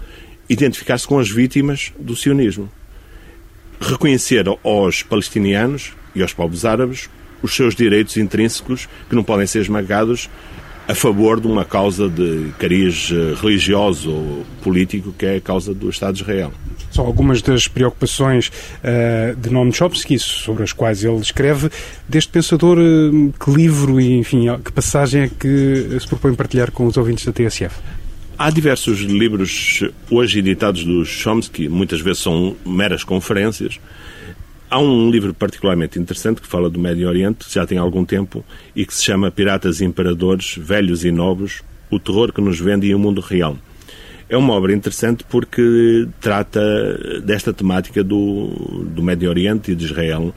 identificar-se 0.48 1.06
com 1.06 1.18
as 1.18 1.30
vítimas 1.30 1.92
do 1.98 2.14
sionismo 2.14 2.70
reconhecer 3.80 4.46
aos 4.64 5.02
palestinianos 5.02 5.92
e 6.14 6.22
aos 6.22 6.32
povos 6.32 6.64
árabes 6.64 7.08
os 7.42 7.54
seus 7.54 7.74
direitos 7.74 8.16
intrínsecos 8.16 8.88
que 9.08 9.14
não 9.14 9.22
podem 9.22 9.46
ser 9.46 9.60
esmagados 9.60 10.28
a 10.88 10.94
favor 10.94 11.40
de 11.40 11.46
uma 11.46 11.64
causa 11.64 12.08
de 12.08 12.52
cariz 12.58 13.10
eh, 13.12 13.34
religioso 13.40 14.10
ou 14.10 14.46
político 14.62 15.12
que 15.12 15.26
é 15.26 15.36
a 15.36 15.40
causa 15.40 15.74
do 15.74 15.90
Estado 15.90 16.14
de 16.14 16.22
Israel. 16.22 16.52
São 16.92 17.04
algumas 17.04 17.42
das 17.42 17.66
preocupações 17.68 18.48
uh, 18.48 19.36
de 19.36 19.50
Noam 19.50 19.70
Chomsky 19.70 20.18
sobre 20.18 20.62
as 20.62 20.72
quais 20.72 21.04
ele 21.04 21.18
escreve. 21.18 21.68
Deste 22.08 22.30
pensador, 22.30 22.78
uh, 22.78 23.34
que 23.38 23.50
livro 23.50 24.00
e, 24.00 24.16
enfim, 24.16 24.46
que 24.64 24.72
passagem 24.72 25.22
é 25.22 25.28
que 25.28 25.98
se 26.00 26.06
propõe 26.06 26.34
partilhar 26.34 26.70
com 26.70 26.86
os 26.86 26.96
ouvintes 26.96 27.26
da 27.26 27.32
TSF? 27.32 27.74
Há 28.38 28.50
diversos 28.50 29.00
livros 29.00 29.82
hoje 30.10 30.40
editados 30.40 30.84
do 30.84 31.06
Chomsky, 31.06 31.70
muitas 31.70 32.02
vezes 32.02 32.22
são 32.22 32.54
meras 32.66 33.02
conferências. 33.02 33.80
Há 34.68 34.78
um 34.78 35.10
livro 35.10 35.32
particularmente 35.32 35.98
interessante 35.98 36.42
que 36.42 36.46
fala 36.46 36.68
do 36.68 36.78
Médio 36.78 37.08
Oriente, 37.08 37.46
que 37.46 37.54
já 37.54 37.66
tem 37.66 37.78
algum 37.78 38.04
tempo, 38.04 38.44
e 38.74 38.84
que 38.84 38.94
se 38.94 39.02
chama 39.02 39.30
Piratas 39.30 39.80
e 39.80 39.86
Imperadores, 39.86 40.54
Velhos 40.58 41.02
e 41.02 41.10
Novos, 41.10 41.62
o 41.90 41.98
terror 41.98 42.30
que 42.30 42.42
nos 42.42 42.60
vende 42.60 42.86
e 42.86 42.94
o 42.94 42.98
mundo 42.98 43.22
real. 43.22 43.56
É 44.28 44.36
uma 44.36 44.52
obra 44.52 44.74
interessante 44.74 45.24
porque 45.24 46.06
trata 46.20 46.60
desta 47.24 47.54
temática 47.54 48.04
do, 48.04 48.84
do 48.84 49.02
Médio 49.02 49.30
Oriente 49.30 49.72
e 49.72 49.74
de 49.74 49.86
Israel 49.86 50.34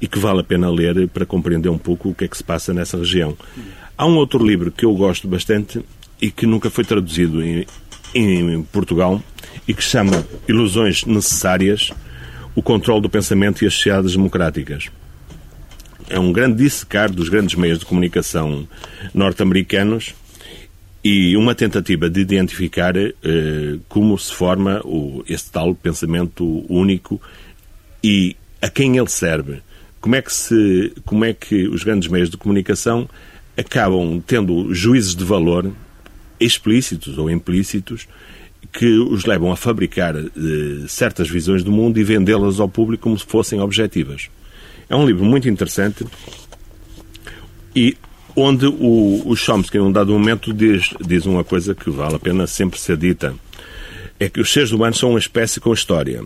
e 0.00 0.08
que 0.08 0.18
vale 0.18 0.40
a 0.40 0.44
pena 0.44 0.68
ler 0.68 1.06
para 1.08 1.24
compreender 1.24 1.68
um 1.68 1.78
pouco 1.78 2.08
o 2.08 2.14
que 2.14 2.24
é 2.24 2.28
que 2.28 2.36
se 2.36 2.42
passa 2.42 2.74
nessa 2.74 2.96
região. 2.96 3.36
Há 3.96 4.06
um 4.06 4.16
outro 4.16 4.44
livro 4.44 4.72
que 4.72 4.84
eu 4.84 4.94
gosto 4.94 5.28
bastante 5.28 5.80
e 6.20 6.30
que 6.30 6.46
nunca 6.46 6.70
foi 6.70 6.84
traduzido 6.84 7.42
em, 7.42 7.66
em 8.14 8.62
Portugal 8.62 9.22
e 9.66 9.74
que 9.74 9.82
chama 9.82 10.26
Ilusões 10.48 11.04
Necessárias, 11.04 11.92
o 12.54 12.62
controle 12.62 13.02
do 13.02 13.10
pensamento 13.10 13.62
e 13.62 13.66
as 13.66 13.74
sociedades 13.74 14.12
democráticas. 14.12 14.90
É 16.08 16.18
um 16.18 16.32
grande 16.32 16.62
dissecar 16.64 17.12
dos 17.12 17.28
grandes 17.28 17.54
meios 17.54 17.78
de 17.78 17.84
comunicação 17.84 18.66
norte-americanos 19.12 20.14
e 21.04 21.36
uma 21.36 21.54
tentativa 21.54 22.08
de 22.08 22.20
identificar 22.20 22.96
eh, 22.96 23.12
como 23.88 24.18
se 24.18 24.32
forma 24.32 24.80
o, 24.84 25.22
esse 25.28 25.50
tal 25.50 25.74
pensamento 25.74 26.64
único 26.68 27.20
e 28.02 28.34
a 28.60 28.68
quem 28.68 28.96
ele 28.96 29.08
serve. 29.08 29.60
Como 30.00 30.16
é 30.16 30.22
que, 30.22 30.32
se, 30.32 30.92
como 31.04 31.24
é 31.24 31.32
que 31.34 31.68
os 31.68 31.84
grandes 31.84 32.08
meios 32.08 32.30
de 32.30 32.36
comunicação 32.36 33.08
acabam 33.56 34.22
tendo 34.26 34.72
juízes 34.72 35.14
de 35.14 35.24
valor 35.24 35.72
explícitos 36.40 37.18
ou 37.18 37.30
implícitos 37.30 38.06
que 38.72 38.98
os 38.98 39.24
levam 39.24 39.50
a 39.50 39.56
fabricar 39.56 40.14
eh, 40.16 40.28
certas 40.88 41.28
visões 41.28 41.64
do 41.64 41.72
mundo 41.72 41.98
e 41.98 42.04
vendê-las 42.04 42.60
ao 42.60 42.68
público 42.68 43.04
como 43.04 43.18
se 43.18 43.24
fossem 43.24 43.60
objetivas. 43.60 44.28
É 44.88 44.96
um 44.96 45.06
livro 45.06 45.24
muito 45.24 45.48
interessante 45.48 46.04
e 47.74 47.96
onde 48.34 48.66
o, 48.66 49.22
o 49.26 49.36
Chomsky, 49.36 49.78
num 49.78 49.92
dado 49.92 50.12
momento, 50.12 50.52
diz, 50.52 50.90
diz 51.00 51.26
uma 51.26 51.44
coisa 51.44 51.74
que 51.74 51.90
vale 51.90 52.16
a 52.16 52.18
pena 52.18 52.46
sempre 52.46 52.78
ser 52.78 52.96
dita. 52.96 53.34
É 54.18 54.28
que 54.28 54.40
os 54.40 54.52
seres 54.52 54.72
humanos 54.72 54.98
são 54.98 55.10
uma 55.10 55.18
espécie 55.18 55.60
com 55.60 55.72
história. 55.72 56.24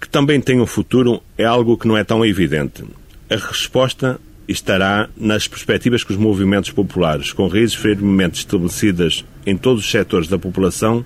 Que 0.00 0.08
também 0.08 0.40
tem 0.40 0.60
um 0.60 0.66
futuro 0.66 1.22
é 1.36 1.44
algo 1.44 1.76
que 1.76 1.88
não 1.88 1.96
é 1.96 2.04
tão 2.04 2.24
evidente. 2.24 2.84
A 3.28 3.36
resposta 3.36 4.20
estará 4.48 5.10
nas 5.14 5.46
perspectivas 5.46 6.02
que 6.02 6.12
os 6.12 6.18
movimentos 6.18 6.70
populares, 6.70 7.32
com 7.32 7.46
raízes 7.46 7.74
firmemente 7.74 8.38
estabelecidas 8.38 9.24
em 9.44 9.56
todos 9.56 9.84
os 9.84 9.90
setores 9.90 10.26
da 10.26 10.38
população, 10.38 11.04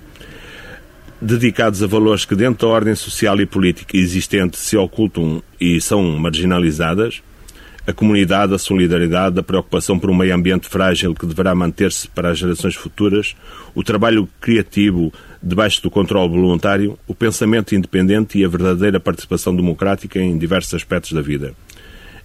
dedicados 1.21 1.83
a 1.83 1.87
valores 1.87 2.23
que 2.23 2.35
dentro 2.35 2.67
da 2.67 2.73
ordem 2.73 2.95
social 2.95 3.39
e 3.41 3.45
política 3.45 3.97
existente 3.97 4.57
se 4.57 4.77
ocultam 4.77 5.43
e 5.59 5.79
são 5.81 6.01
marginalizadas, 6.17 7.21
a 7.85 7.91
comunidade, 7.91 8.53
a 8.53 8.57
solidariedade, 8.57 9.37
a 9.37 9.43
preocupação 9.43 9.99
por 9.99 10.09
um 10.09 10.15
meio 10.15 10.33
ambiente 10.33 10.69
frágil 10.69 11.13
que 11.13 11.25
deverá 11.25 11.53
manter-se 11.53 12.07
para 12.07 12.29
as 12.29 12.39
gerações 12.39 12.75
futuras, 12.75 13.35
o 13.75 13.83
trabalho 13.83 14.27
criativo 14.39 15.11
debaixo 15.41 15.83
do 15.83 15.91
controle 15.91 16.29
voluntário, 16.29 16.97
o 17.05 17.13
pensamento 17.13 17.75
independente 17.75 18.39
e 18.39 18.45
a 18.45 18.47
verdadeira 18.47 19.01
participação 19.01 19.53
democrática 19.53 20.17
em 20.17 20.37
diversos 20.37 20.73
aspectos 20.73 21.11
da 21.11 21.21
vida 21.21 21.53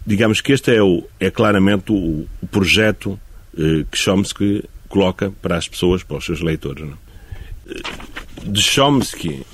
digamos 0.09 0.41
que 0.41 0.53
este 0.53 0.75
é, 0.75 0.83
o, 0.83 1.05
é 1.21 1.31
claramente 1.31 1.93
o, 1.93 2.27
o 2.43 2.47
projeto 2.51 3.21
eh, 3.57 3.85
que 3.91 3.99
Chomsky 3.99 4.65
coloca 4.89 5.31
para 5.43 5.59
as 5.59 5.69
pessoas, 5.69 6.03
para 6.03 6.17
os 6.17 6.25
seus 6.25 6.41
leitores. 6.41 6.83
Não? 6.83 6.95
É? 6.95 8.49
De 8.49 8.63
Chomsky, 8.63 9.45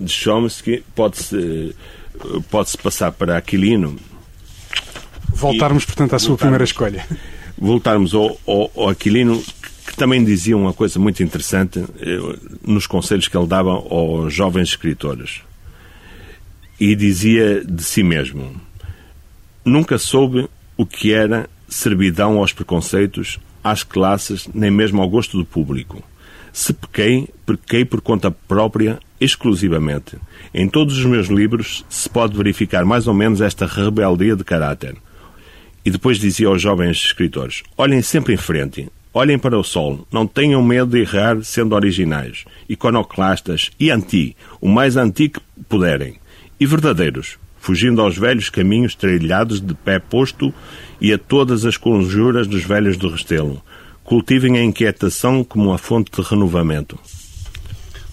de 0.00 0.10
Chomsky 0.10 0.82
pode-se 0.94 1.74
pode 2.50 2.70
-se 2.70 2.78
passar 2.78 3.12
para 3.12 3.36
Aquilino. 3.36 3.96
Voltarmos, 5.28 5.84
portanto, 5.84 6.14
à 6.14 6.18
sua 6.18 6.38
primeira 6.38 6.64
escolha. 6.64 7.06
Voltarmos 7.58 8.14
ao, 8.14 8.40
ao, 8.46 8.70
ao 8.74 8.88
Aquilino, 8.88 9.44
que 9.86 9.94
também 9.94 10.24
dizia 10.24 10.56
uma 10.56 10.72
coisa 10.72 10.98
muito 10.98 11.22
interessante 11.22 11.84
eh, 12.00 12.38
nos 12.66 12.86
conselhos 12.86 13.28
que 13.28 13.36
ele 13.36 13.46
dava 13.46 13.72
aos 13.72 14.32
jovens 14.32 14.68
escritores. 14.68 15.42
E 16.80 16.96
dizia 16.96 17.62
de 17.62 17.82
si 17.82 18.02
mesmo: 18.02 18.67
Nunca 19.68 19.98
soube 19.98 20.48
o 20.78 20.86
que 20.86 21.12
era 21.12 21.46
servidão 21.68 22.38
aos 22.38 22.54
preconceitos, 22.54 23.38
às 23.62 23.82
classes, 23.82 24.48
nem 24.54 24.70
mesmo 24.70 25.02
ao 25.02 25.10
gosto 25.10 25.36
do 25.36 25.44
público. 25.44 26.02
Se 26.54 26.72
pequei, 26.72 27.28
pequei 27.44 27.84
por 27.84 28.00
conta 28.00 28.30
própria 28.30 28.98
exclusivamente. 29.20 30.16
Em 30.54 30.66
todos 30.66 30.96
os 30.96 31.04
meus 31.04 31.26
livros 31.26 31.84
se 31.86 32.08
pode 32.08 32.34
verificar 32.34 32.86
mais 32.86 33.06
ou 33.06 33.12
menos 33.12 33.42
esta 33.42 33.66
rebeldia 33.66 34.34
de 34.34 34.42
caráter. 34.42 34.96
E 35.84 35.90
depois 35.90 36.18
dizia 36.18 36.48
aos 36.48 36.62
jovens 36.62 36.96
escritores: 37.04 37.62
olhem 37.76 38.00
sempre 38.00 38.32
em 38.32 38.38
frente, 38.38 38.88
olhem 39.12 39.38
para 39.38 39.58
o 39.58 39.62
sol, 39.62 40.08
não 40.10 40.26
tenham 40.26 40.62
medo 40.62 40.92
de 40.92 41.00
errar 41.00 41.44
sendo 41.44 41.74
originais, 41.74 42.46
iconoclastas 42.70 43.70
e 43.78 43.90
anti, 43.90 44.34
o 44.62 44.66
mais 44.68 44.96
anti 44.96 45.28
que 45.28 45.40
puderem, 45.68 46.14
e 46.58 46.64
verdadeiros, 46.64 47.36
fugindo 47.68 48.00
aos 48.00 48.16
velhos 48.16 48.48
caminhos 48.48 48.94
trilhados 48.94 49.60
de 49.60 49.74
pé 49.74 49.98
posto 49.98 50.54
e 50.98 51.12
a 51.12 51.18
todas 51.18 51.66
as 51.66 51.76
conjuras 51.76 52.46
dos 52.46 52.64
velhos 52.64 52.96
do 52.96 53.10
Restelo. 53.10 53.62
Cultivem 54.02 54.56
a 54.56 54.62
inquietação 54.62 55.44
como 55.44 55.68
uma 55.68 55.76
fonte 55.76 56.10
de 56.10 56.26
renovamento. 56.26 56.98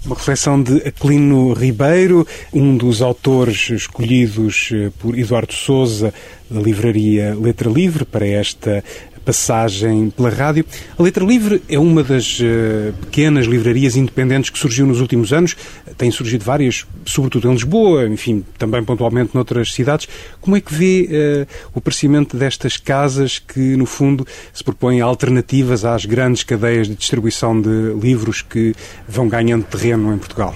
Uma 0.05 0.17
reflexão 0.17 0.61
de 0.61 0.85
Aquilino 0.85 1.53
Ribeiro, 1.53 2.27
um 2.51 2.75
dos 2.75 3.01
autores 3.01 3.69
escolhidos 3.69 4.71
eh, 4.73 4.91
por 4.99 5.17
Eduardo 5.17 5.53
Souza 5.53 6.13
da 6.49 6.59
livraria 6.59 7.33
Letra 7.33 7.69
Livre 7.69 8.03
para 8.03 8.27
esta 8.27 8.83
passagem 9.25 10.11
pela 10.11 10.29
rádio. 10.29 10.63
A 10.97 11.01
Letra 11.01 11.25
Livre 11.25 11.61
é 11.67 11.79
uma 11.79 12.03
das 12.03 12.39
uh, 12.39 12.93
pequenas 13.01 13.47
livrarias 13.47 13.95
independentes 13.95 14.51
que 14.51 14.59
surgiu 14.59 14.85
nos 14.85 15.01
últimos 15.01 15.33
anos. 15.33 15.57
Tem 15.97 16.11
surgido 16.11 16.45
várias, 16.45 16.85
sobretudo 17.05 17.49
em 17.49 17.53
Lisboa, 17.53 18.07
enfim, 18.07 18.45
também 18.57 18.83
pontualmente 18.83 19.33
noutras 19.33 19.73
cidades. 19.73 20.07
Como 20.39 20.55
é 20.55 20.61
que 20.61 20.73
vê 20.73 21.09
uh, 21.09 21.69
o 21.73 21.79
aparecimento 21.79 22.37
destas 22.37 22.77
casas 22.77 23.39
que, 23.39 23.75
no 23.75 23.85
fundo, 23.85 24.25
se 24.53 24.63
propõem 24.63 25.01
alternativas 25.01 25.83
às 25.83 26.05
grandes 26.05 26.43
cadeias 26.43 26.87
de 26.87 26.95
distribuição 26.95 27.59
de 27.59 27.93
livros 27.99 28.43
que 28.43 28.75
vão 29.07 29.27
ganhando 29.27 29.63
terreno 29.63 30.13
em 30.13 30.17
Portugal? 30.17 30.55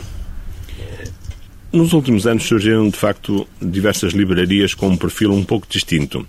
Nos 1.71 1.93
últimos 1.93 2.25
anos 2.25 2.45
surgiram, 2.45 2.89
de 2.89 2.97
facto, 2.97 3.47
diversas 3.62 4.13
livrarias 4.13 4.73
com 4.73 4.88
um 4.89 4.97
perfil 4.97 5.32
um 5.32 5.43
pouco 5.43 5.67
distinto. 5.69 6.27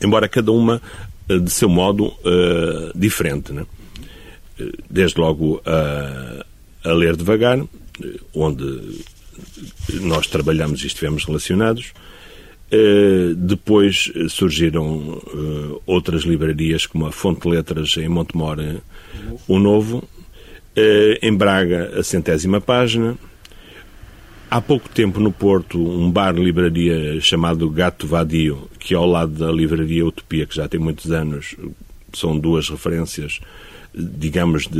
Embora 0.00 0.28
cada 0.28 0.52
uma 0.52 0.76
eh, 0.76 1.13
de 1.28 1.50
seu 1.50 1.68
modo 1.68 2.06
uh, 2.06 2.92
diferente. 2.94 3.52
Né? 3.52 3.66
Desde 4.88 5.18
logo 5.18 5.60
a, 5.64 6.44
a 6.88 6.92
ler 6.92 7.16
devagar, 7.16 7.60
onde 8.34 9.04
nós 10.00 10.26
trabalhamos 10.26 10.82
e 10.82 10.86
estivemos 10.86 11.24
relacionados. 11.24 11.92
Uh, 12.72 13.34
depois 13.34 14.10
surgiram 14.28 14.86
uh, 14.86 15.82
outras 15.86 16.22
livrarias, 16.22 16.86
como 16.86 17.06
a 17.06 17.12
Fonte 17.12 17.48
Letras 17.48 17.96
em 17.96 18.08
Montemor, 18.08 18.58
o 19.46 19.58
Novo. 19.58 20.02
em 21.22 21.32
Braga, 21.34 22.00
a 22.00 22.02
centésima 22.02 22.60
página. 22.60 23.16
Há 24.54 24.60
pouco 24.60 24.88
tempo 24.88 25.18
no 25.18 25.32
Porto, 25.32 25.80
um 25.80 26.08
bar-livraria 26.08 27.20
chamado 27.20 27.68
Gato 27.68 28.06
Vadio, 28.06 28.70
que 28.78 28.94
ao 28.94 29.04
lado 29.04 29.32
da 29.32 29.50
livraria 29.50 30.06
Utopia, 30.06 30.46
que 30.46 30.54
já 30.54 30.68
tem 30.68 30.78
muitos 30.78 31.10
anos, 31.10 31.56
são 32.12 32.38
duas 32.38 32.68
referências, 32.68 33.40
digamos, 33.92 34.68
de 34.68 34.78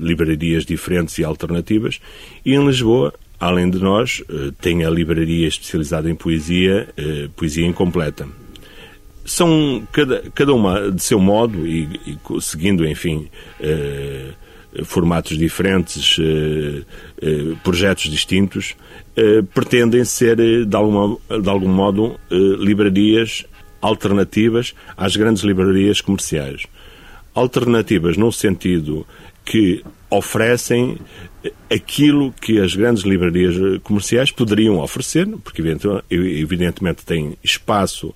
livrarias 0.00 0.66
diferentes 0.66 1.16
e 1.16 1.24
alternativas. 1.24 1.98
E 2.44 2.52
em 2.54 2.66
Lisboa, 2.66 3.14
além 3.40 3.70
de 3.70 3.78
nós, 3.78 4.22
eh, 4.28 4.52
tem 4.60 4.84
a 4.84 4.90
livraria 4.90 5.48
especializada 5.48 6.10
em 6.10 6.14
poesia, 6.14 6.86
eh, 6.94 7.30
Poesia 7.34 7.66
Incompleta. 7.66 8.28
São 9.24 9.88
cada, 9.92 10.24
cada 10.34 10.52
uma 10.52 10.90
de 10.92 11.02
seu 11.02 11.18
modo 11.18 11.66
e, 11.66 11.88
e 12.06 12.42
seguindo, 12.42 12.86
enfim, 12.86 13.30
eh, 13.60 14.34
formatos 14.84 15.38
diferentes, 15.38 16.16
projetos 17.62 18.10
distintos, 18.10 18.74
eh, 19.16 19.42
pretendem 19.54 20.04
ser, 20.04 20.38
eh, 20.38 20.66
de, 20.66 20.76
alguma, 20.76 21.16
de 21.40 21.48
algum 21.48 21.70
modo, 21.70 22.20
eh, 22.30 22.34
livrarias 22.58 23.46
alternativas 23.80 24.74
às 24.94 25.16
grandes 25.16 25.42
livrarias 25.42 26.02
comerciais. 26.02 26.66
Alternativas 27.34 28.18
no 28.18 28.30
sentido 28.30 29.06
que 29.42 29.82
oferecem 30.10 30.98
aquilo 31.72 32.30
que 32.32 32.60
as 32.60 32.74
grandes 32.74 33.04
livrarias 33.04 33.54
comerciais 33.82 34.30
poderiam 34.30 34.80
oferecer, 34.80 35.26
porque 35.42 35.62
evidentemente 36.10 37.04
têm 37.04 37.36
espaço, 37.42 38.14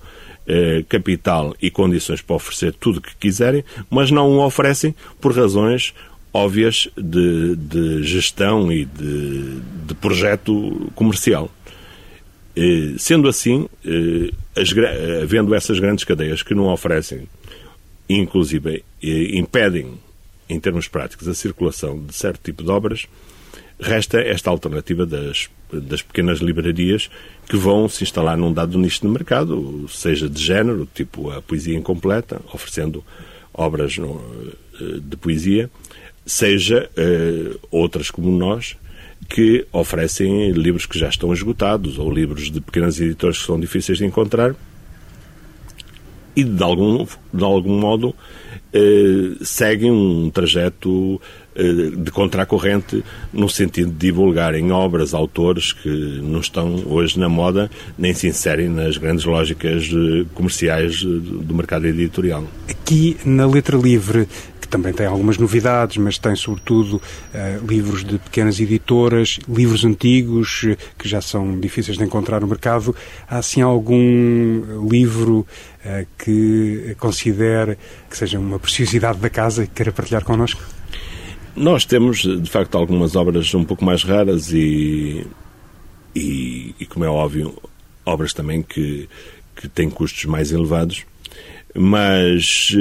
capital 0.89 1.55
e 1.63 1.71
condições 1.71 2.23
para 2.23 2.35
oferecer 2.35 2.73
tudo 2.73 2.99
o 2.99 3.01
que 3.01 3.15
quiserem, 3.17 3.63
mas 3.89 4.11
não 4.11 4.29
o 4.31 4.45
oferecem 4.45 4.93
por 5.21 5.33
razões 5.33 5.95
óbvias 6.33 6.89
de, 6.97 7.57
de 7.57 8.03
gestão 8.05 8.71
e 8.71 8.85
de, 8.85 9.61
de 9.87 9.95
projeto 9.95 10.91
comercial. 10.95 11.51
Sendo 12.99 13.29
assim, 13.29 13.69
as, 14.55 14.75
havendo 15.23 15.55
essas 15.55 15.79
grandes 15.79 16.05
cadeias 16.05 16.43
que 16.43 16.55
não 16.55 16.67
oferecem, 16.67 17.27
inclusive 18.09 18.85
impedem, 19.03 19.95
em 20.49 20.61
termos 20.61 20.87
práticos, 20.89 21.27
a 21.29 21.35
circulação 21.35 22.05
de 22.05 22.15
certo 22.15 22.41
tipo 22.43 22.63
de 22.63 22.71
obras, 22.71 23.07
resta 23.81 24.21
esta 24.21 24.51
alternativa 24.51 25.07
das, 25.07 25.49
das 25.73 26.03
pequenas 26.03 26.41
livrarias 26.41 27.09
que 27.49 27.57
vão 27.57 27.89
se 27.89 28.05
instalar 28.05 28.37
num 28.37 28.53
dado 28.53 28.79
nicho 28.79 29.01
de 29.01 29.09
mercado, 29.09 29.87
seja 29.89 30.29
de 30.29 30.43
género, 30.43 30.87
tipo 30.93 31.31
a 31.31 31.41
poesia 31.41 31.79
incompleta, 31.79 32.43
oferecendo 32.53 33.03
obras 33.55 33.97
no, 33.97 34.21
de 35.01 35.17
poesia, 35.17 35.71
seja 36.25 36.89
uh, 36.97 37.59
outras 37.71 38.11
como 38.11 38.31
nós, 38.31 38.77
que 39.29 39.67
oferecem 39.73 40.51
livros 40.53 40.87
que 40.87 40.99
já 40.99 41.09
estão 41.09 41.33
esgotados 41.33 41.99
ou 41.99 42.13
livros 42.13 42.51
de 42.51 42.61
pequenas 42.61 43.01
editoras 43.01 43.39
que 43.39 43.47
são 43.47 43.61
difíceis 43.61 43.99
de 43.99 44.05
encontrar 44.05 44.55
e 46.35 46.43
de 46.43 46.63
algum, 46.63 47.07
de 47.33 47.45
algum 47.45 47.79
modo 47.79 48.15
eh, 48.73 49.37
seguem 49.43 49.91
um 49.91 50.31
trajeto 50.31 51.21
de 51.55 52.11
contracorrente 52.11 53.05
no 53.33 53.49
sentido 53.49 53.91
de 53.91 53.97
divulgarem 53.97 54.71
obras, 54.71 55.13
autores 55.15 55.73
que 55.73 56.21
não 56.23 56.41
estão 56.41 56.83
hoje 56.87 57.19
na 57.19 57.29
moda 57.29 57.71
nem 57.99 58.15
se 58.15 58.29
inserem 58.29 58.69
nas 58.69 58.97
grandes 58.97 59.25
lógicas 59.25 59.91
eh, 59.93 60.27
comerciais 60.35 61.03
eh, 61.03 61.07
do 61.07 61.55
mercado 61.55 61.87
editorial. 61.87 62.45
Aqui 62.69 63.17
na 63.25 63.47
Letra 63.47 63.77
Livre 63.77 64.29
também 64.69 64.93
tem 64.93 65.05
algumas 65.05 65.37
novidades, 65.37 65.97
mas 65.97 66.17
tem 66.17 66.37
sobretudo 66.37 67.03
livros 67.69 68.05
de 68.05 68.19
pequenas 68.21 68.61
editoras, 68.61 69.41
livros 69.49 69.85
antigos 69.85 70.65
que 70.97 71.09
já 71.09 71.21
são 71.21 71.59
difíceis 71.59 71.99
de 71.99 72.05
encontrar 72.05 72.41
no 72.41 72.47
mercado. 72.47 72.95
Há 73.29 73.39
assim 73.39 73.63
algum 73.63 74.89
livro 74.89 75.45
que 76.17 76.95
considere 77.01 77.77
que 78.09 78.17
seja 78.17 78.39
uma 78.39 78.61
preciosidade 78.61 79.19
da 79.19 79.29
casa 79.29 79.65
e 79.65 79.67
que 79.67 79.75
queira 79.75 79.91
partilhar 79.91 80.23
connosco? 80.23 80.63
Nós 81.57 81.85
temos, 81.85 82.19
de 82.19 82.49
facto, 82.51 82.77
algumas 82.77 83.17
obras 83.17 83.53
um 83.55 83.65
pouco 83.65 83.85
mais 83.85 84.03
raras 84.03 84.53
e, 84.53 85.27
e, 86.15 86.75
e 86.79 86.87
como 86.87 87.05
é 87.05 87.09
óbvio, 87.09 87.57
obras 88.05 88.33
também 88.33 88.63
que, 88.63 89.09
que 89.57 89.69
têm 89.69 89.91
custos 89.91 90.25
mais 90.25 90.53
elevados, 90.53 91.05
mas 91.75 92.75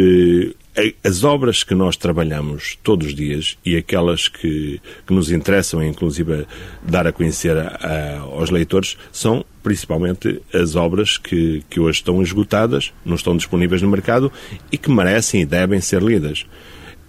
as 1.04 1.24
obras 1.24 1.64
que 1.64 1.76
nós 1.76 1.98
trabalhamos 1.98 2.78
todos 2.84 3.08
os 3.08 3.16
dias 3.16 3.58
e 3.66 3.76
aquelas 3.76 4.28
que, 4.28 4.80
que 5.06 5.14
nos 5.14 5.32
interessam, 5.32 5.84
inclusive, 5.84 6.46
dar 6.84 7.06
a 7.06 7.12
conhecer 7.12 7.58
a, 7.58 7.78
a, 7.82 8.20
aos 8.20 8.50
leitores, 8.50 8.98
são 9.12 9.44
principalmente 9.62 10.42
as 10.54 10.76
obras 10.76 11.18
que, 11.18 11.64
que 11.70 11.80
hoje 11.80 12.00
estão 12.00 12.22
esgotadas, 12.22 12.94
não 13.04 13.16
estão 13.16 13.36
disponíveis 13.36 13.82
no 13.82 13.90
mercado 13.90 14.32
e 14.72 14.78
que 14.78 14.90
merecem 14.90 15.42
e 15.42 15.46
devem 15.46 15.82
ser 15.82 16.02
lidas. 16.02 16.46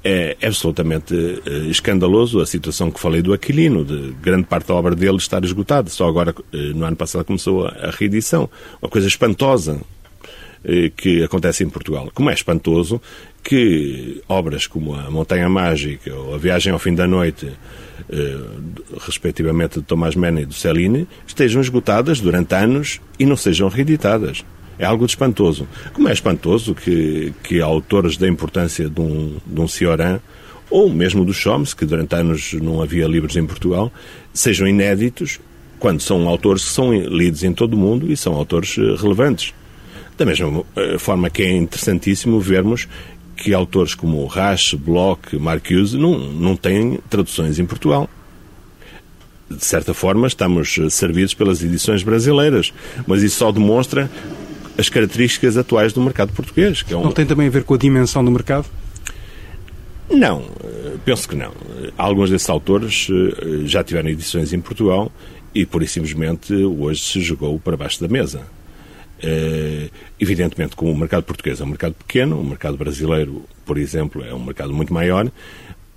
É 0.03 0.37
absolutamente 0.43 1.15
uh, 1.15 1.71
escandaloso 1.71 2.41
a 2.41 2.47
situação 2.47 2.91
que 2.91 2.99
falei 2.99 3.21
do 3.21 3.35
Aquilino, 3.35 3.85
de 3.85 4.13
grande 4.23 4.47
parte 4.47 4.69
da 4.69 4.75
obra 4.75 4.95
dele 4.95 5.19
estar 5.19 5.45
esgotada. 5.45 5.91
Só 5.91 6.09
agora, 6.09 6.35
uh, 6.35 6.57
no 6.75 6.87
ano 6.87 6.97
passado, 6.97 7.25
começou 7.25 7.67
a, 7.67 7.91
reedição. 7.91 8.49
Uma 8.81 8.89
coisa 8.89 9.07
espantosa 9.07 9.75
uh, 9.75 10.91
que 10.97 11.23
acontece 11.23 11.65
em 11.65 11.69
Portugal. 11.69 12.11
Como 12.15 12.31
é 12.31 12.33
espantoso 12.33 13.01
que 13.43 14.23
obras 14.29 14.67
como 14.67 14.95
a 14.95 15.11
Montanha 15.11 15.49
Mágica 15.49 16.15
ou 16.15 16.35
a 16.35 16.39
Viagem 16.39 16.73
ao 16.73 16.79
Fim 16.79 16.95
da 16.95 17.07
Noite, 17.07 17.51
eh, 18.09 18.39
respectivamente 19.07 19.81
de 19.81 19.87
Tomás 19.87 20.15
Mena 20.15 20.41
e 20.41 20.47
do 20.47 20.55
Cellini, 20.55 21.07
estejam 21.27 21.61
esgotadas 21.61 22.21
durante 22.21 22.55
anos 22.55 23.01
e 23.19 23.27
não 23.27 23.37
sejam 23.37 23.69
reeditadas. 23.69 24.45
É 24.81 24.87
algo 24.87 25.05
de 25.05 25.13
espantoso. 25.13 25.69
Como 25.93 26.09
é 26.09 26.13
espantoso 26.13 26.75
que, 26.75 27.35
que 27.43 27.61
autores 27.61 28.17
da 28.17 28.27
importância 28.27 28.89
de 28.89 28.99
um, 28.99 29.37
de 29.47 29.61
um 29.61 29.69
Cioran 29.69 30.21
ou 30.71 30.89
mesmo 30.89 31.23
do 31.23 31.35
Chomsky, 31.35 31.81
que 31.81 31.85
durante 31.85 32.15
anos 32.15 32.55
não 32.55 32.81
havia 32.81 33.07
livros 33.07 33.37
em 33.37 33.45
Portugal, 33.45 33.93
sejam 34.33 34.67
inéditos 34.67 35.39
quando 35.79 36.01
são 36.01 36.27
autores 36.27 36.65
que 36.65 36.71
são 36.71 36.95
lidos 36.95 37.45
em 37.45 37.53
todo 37.53 37.75
o 37.75 37.77
mundo 37.77 38.11
e 38.11 38.17
são 38.17 38.35
autores 38.35 38.79
eh, 38.79 38.97
relevantes. 38.99 39.53
Da 40.17 40.25
mesma 40.25 40.65
eh, 40.75 40.97
forma 40.97 41.29
que 41.29 41.43
é 41.43 41.55
interessantíssimo 41.55 42.41
vermos 42.41 42.89
que 43.37 43.53
autores 43.53 43.95
como 43.95 44.25
Rasch, 44.25 44.73
Bloch, 44.75 45.37
Marcuse 45.39 45.99
não, 45.99 46.19
não 46.19 46.57
têm 46.57 47.01
traduções 47.11 47.59
em 47.59 47.67
Portugal. 47.67 48.09
De 49.51 49.63
certa 49.63 49.93
forma, 49.93 50.27
estamos 50.27 50.79
eh, 50.79 50.89
servidos 50.89 51.35
pelas 51.35 51.63
edições 51.63 52.03
brasileiras, 52.03 52.73
mas 53.07 53.23
isso 53.23 53.37
só 53.37 53.53
demonstra 53.53 54.11
as 54.81 54.89
características 54.89 55.57
atuais 55.57 55.93
do 55.93 56.01
mercado 56.01 56.33
português. 56.33 56.85
É 56.91 56.97
um... 56.97 57.05
Não 57.05 57.13
tem 57.13 57.27
também 57.27 57.47
a 57.47 57.51
ver 57.51 57.65
com 57.65 57.75
a 57.75 57.79
dimensão 57.79 58.25
do 58.25 58.31
mercado? 58.31 58.67
Não, 60.11 60.45
penso 61.05 61.29
que 61.29 61.37
não. 61.37 61.53
Alguns 61.97 62.31
desses 62.31 62.49
autores 62.51 63.07
já 63.65 63.85
tiveram 63.85 64.09
edições 64.09 64.53
em 64.53 64.61
Portugal 64.61 65.13
e, 65.55 65.65
por 65.65 65.87
simplesmente, 65.87 66.53
hoje 66.53 67.01
se 67.01 67.21
jogou 67.21 67.61
para 67.61 67.77
baixo 67.77 68.01
da 68.01 68.09
mesa. 68.09 68.41
Uh, 69.23 69.91
evidentemente, 70.19 70.75
como 70.75 70.91
o 70.91 70.97
mercado 70.97 71.25
português 71.25 71.61
é 71.61 71.65
um 71.65 71.67
mercado 71.67 71.93
pequeno, 71.93 72.41
o 72.41 72.45
mercado 72.45 72.79
brasileiro, 72.79 73.45
por 73.67 73.77
exemplo, 73.77 74.25
é 74.25 74.35
um 74.35 74.43
mercado 74.43 74.73
muito 74.73 74.95
maior, 74.95 75.31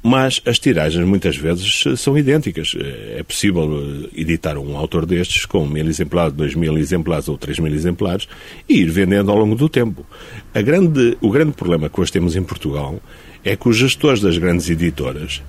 mas 0.04 0.42
as 0.46 0.60
tiragens 0.60 1.08
muitas 1.08 1.38
vezes 1.38 1.86
são 1.98 2.18
idênticas. 2.18 2.76
Eh, 2.78 3.20
é 3.20 3.24
possível 3.24 3.64
eh, 3.82 4.22
editar 4.22 4.58
um 4.58 4.76
autor 4.76 5.06
destes 5.06 5.46
com 5.46 5.66
mil 5.66 5.88
exemplares, 5.88 6.34
dois 6.34 6.54
mil 6.54 6.78
exemplares 6.78 7.30
ou 7.30 7.38
três 7.38 7.58
mil 7.58 7.74
exemplares 7.74 8.28
e 8.68 8.82
ir 8.82 8.90
vendendo 8.92 9.32
ao 9.32 9.38
longo 9.38 9.56
do 9.56 9.70
tempo. 9.70 10.06
Grande, 10.54 11.18
o 11.22 11.32
grande 11.32 11.54
problema 11.54 11.90
que 11.90 12.02
hoje 12.02 12.12
temos 12.12 12.36
em 12.36 12.44
Portugal 12.44 13.02
é 13.46 13.56
que 13.56 13.70
os 13.70 13.78
gestores 13.78 14.20
das 14.20 14.38
grandes 14.38 14.70
editoras 14.70 15.42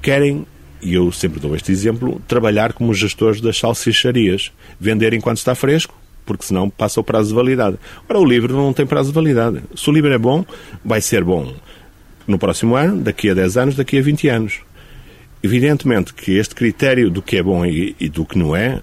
querem 0.00 0.46
e 0.80 0.94
eu 0.94 1.10
sempre 1.10 1.40
dou 1.40 1.56
este 1.56 1.72
exemplo, 1.72 2.20
trabalhar 2.28 2.72
como 2.72 2.94
gestores 2.94 3.40
das 3.40 3.58
salsicharias, 3.58 4.52
vender 4.78 5.14
enquanto 5.14 5.38
está 5.38 5.54
fresco, 5.54 5.94
porque 6.24 6.44
senão 6.44 6.70
passa 6.70 7.00
o 7.00 7.04
prazo 7.04 7.30
de 7.30 7.34
validade. 7.34 7.76
Ora, 8.08 8.20
o 8.20 8.24
livro 8.24 8.54
não 8.54 8.72
tem 8.72 8.86
prazo 8.86 9.08
de 9.08 9.14
validade. 9.14 9.62
Se 9.74 9.88
o 9.88 9.92
livro 9.92 10.12
é 10.12 10.18
bom, 10.18 10.44
vai 10.84 11.00
ser 11.00 11.24
bom 11.24 11.52
no 12.26 12.38
próximo 12.38 12.76
ano, 12.76 13.02
daqui 13.02 13.30
a 13.30 13.34
10 13.34 13.56
anos, 13.56 13.76
daqui 13.76 13.98
a 13.98 14.02
20 14.02 14.28
anos. 14.28 14.60
Evidentemente 15.42 16.14
que 16.14 16.32
este 16.32 16.54
critério 16.54 17.10
do 17.10 17.22
que 17.22 17.36
é 17.36 17.42
bom 17.42 17.64
e, 17.64 17.94
e 18.00 18.08
do 18.08 18.24
que 18.24 18.38
não 18.38 18.56
é, 18.56 18.80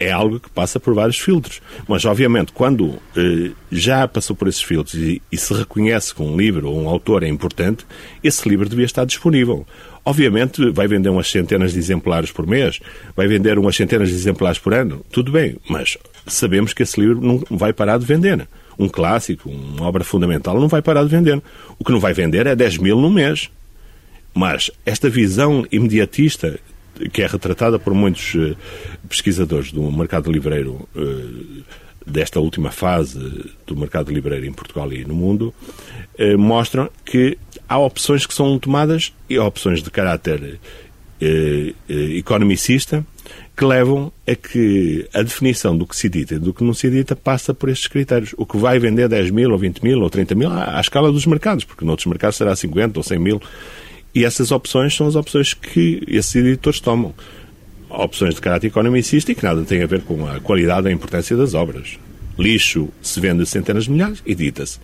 é 0.00 0.10
algo 0.10 0.38
que 0.38 0.48
passa 0.50 0.78
por 0.78 0.94
vários 0.94 1.18
filtros. 1.18 1.60
Mas, 1.88 2.04
obviamente, 2.04 2.52
quando 2.52 2.98
eh, 3.16 3.50
já 3.70 4.06
passou 4.06 4.36
por 4.36 4.48
esses 4.48 4.62
filtros 4.62 4.94
e, 4.94 5.20
e, 5.30 5.36
se 5.36 5.52
reconhece 5.52 6.14
que 6.14 6.22
um 6.22 6.36
livro 6.36 6.70
ou 6.70 6.80
um 6.80 6.88
autor 6.88 7.22
é 7.22 7.28
importante, 7.28 7.84
esse 8.22 8.48
livro 8.48 8.68
devia 8.68 8.84
estar 8.84 9.04
disponível. 9.04 9.66
Obviamente, 10.04 10.70
vai 10.70 10.86
vender 10.86 11.08
umas 11.08 11.28
centenas 11.28 11.72
de 11.72 11.78
exemplares 11.78 12.30
por 12.30 12.46
mês, 12.46 12.80
vai 13.16 13.26
vender 13.26 13.58
umas 13.58 13.76
centenas 13.76 14.08
de 14.08 14.14
exemplares 14.14 14.58
por 14.58 14.72
ano, 14.72 15.04
tudo 15.10 15.32
bem, 15.32 15.56
mas 15.68 15.98
sabemos 16.26 16.72
que 16.72 16.82
esse 16.82 17.00
livro 17.00 17.20
não 17.20 17.42
vai 17.50 17.72
parar 17.72 17.98
de 17.98 18.06
vender. 18.06 18.48
Um 18.78 18.88
clássico, 18.88 19.50
uma 19.50 19.86
obra 19.86 20.04
fundamental, 20.04 20.60
não 20.60 20.68
vai 20.68 20.80
parar 20.80 21.02
de 21.02 21.08
vender. 21.08 21.42
O 21.78 21.84
que 21.84 21.92
não 21.92 22.00
vai 22.00 22.12
vender 22.12 22.46
é 22.46 22.54
10 22.54 22.78
mil 22.78 23.00
no 23.00 23.10
mês. 23.10 23.50
Mas 24.34 24.70
esta 24.86 25.10
visão 25.10 25.66
imediatista 25.72 26.60
que 27.12 27.22
é 27.22 27.26
retratada 27.26 27.78
por 27.78 27.94
muitos 27.94 28.34
uh, 28.34 28.56
pesquisadores 29.08 29.70
do 29.70 29.90
mercado 29.92 30.30
livreiro 30.30 30.88
uh, 30.96 31.64
desta 32.04 32.40
última 32.40 32.70
fase 32.70 33.18
do 33.66 33.76
mercado 33.76 34.12
livreiro 34.12 34.46
em 34.46 34.52
Portugal 34.52 34.92
e 34.92 35.04
no 35.04 35.14
mundo, 35.14 35.54
uh, 36.18 36.38
mostram 36.38 36.90
que 37.04 37.38
há 37.68 37.78
opções 37.78 38.26
que 38.26 38.34
são 38.34 38.58
tomadas 38.58 39.12
e 39.28 39.38
opções 39.38 39.82
de 39.82 39.90
caráter 39.90 40.58
economicista 41.88 43.04
que 43.56 43.64
levam 43.64 44.12
a 44.26 44.34
que 44.36 45.08
a 45.12 45.20
definição 45.20 45.76
do 45.76 45.84
que 45.84 45.96
se 45.96 46.06
edita 46.06 46.36
e 46.36 46.38
do 46.38 46.54
que 46.54 46.62
não 46.62 46.72
se 46.72 46.86
edita 46.86 47.16
passa 47.16 47.52
por 47.52 47.68
estes 47.68 47.88
critérios. 47.88 48.32
O 48.36 48.46
que 48.46 48.56
vai 48.56 48.78
vender 48.78 49.08
10 49.08 49.30
mil, 49.30 49.50
ou 49.50 49.58
20 49.58 49.82
mil, 49.82 50.00
ou 50.00 50.08
30 50.08 50.34
mil, 50.36 50.48
à, 50.48 50.78
à 50.78 50.80
escala 50.80 51.10
dos 51.10 51.26
mercados, 51.26 51.64
porque 51.64 51.84
noutros 51.84 52.06
mercados 52.06 52.36
será 52.36 52.54
50 52.54 52.98
ou 52.98 53.02
100 53.02 53.18
mil. 53.18 53.42
E 54.14 54.24
essas 54.24 54.52
opções 54.52 54.94
são 54.94 55.08
as 55.08 55.16
opções 55.16 55.54
que 55.54 56.02
esses 56.06 56.34
editores 56.36 56.78
tomam. 56.78 57.12
Opções 57.90 58.34
de 58.34 58.40
caráter 58.40 58.68
economicista 58.68 59.32
e 59.32 59.34
que 59.34 59.42
nada 59.42 59.64
têm 59.64 59.82
a 59.82 59.86
ver 59.86 60.02
com 60.02 60.26
a 60.26 60.38
qualidade 60.38 60.86
e 60.86 60.90
a 60.90 60.92
importância 60.92 61.36
das 61.36 61.54
obras. 61.54 61.98
Lixo 62.38 62.88
se 63.02 63.18
vende 63.18 63.44
centenas 63.44 63.84
de 63.84 63.90
milhares, 63.90 64.22
edita-se. 64.24 64.78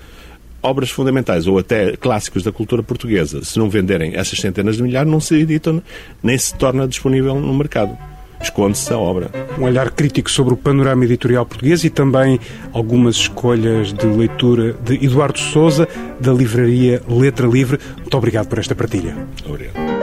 Obras 0.65 0.91
fundamentais 0.91 1.47
ou 1.47 1.59
até 1.59 1.97
clássicos 1.97 2.43
da 2.43 2.51
cultura 2.51 2.83
portuguesa, 2.83 3.45
se 3.45 3.59
não 3.59 3.69
venderem 3.69 4.17
essas 4.17 4.41
centenas 4.41 4.77
de 4.77 4.83
milhares, 4.83 5.11
não 5.11 5.21
se 5.21 5.35
editam 5.35 5.83
nem 6.23 6.37
se 6.39 6.55
torna 6.55 6.89
disponível 6.89 7.39
no 7.39 7.55
mercado 7.55 7.97
esconde-se 8.45 8.93
a 8.93 8.99
obra. 8.99 9.31
Um 9.59 9.65
olhar 9.65 9.91
crítico 9.91 10.31
sobre 10.31 10.55
o 10.55 10.57
panorama 10.57 11.05
editorial 11.05 11.45
português 11.47 11.83
e 11.85 11.91
também 11.91 12.39
algumas 12.73 13.17
escolhas 13.17 13.93
de 13.93 14.07
leitura 14.07 14.75
de 14.85 15.05
Eduardo 15.05 15.39
Souza, 15.39 15.89
da 16.21 16.33
livraria 16.33 17.03
Letra 17.09 17.47
Livre. 17.47 17.79
Muito 17.97 18.17
obrigado 18.17 18.49
por 18.49 18.59
esta 18.59 18.75
partilha. 18.75 19.17
Obrigado. 19.47 19.94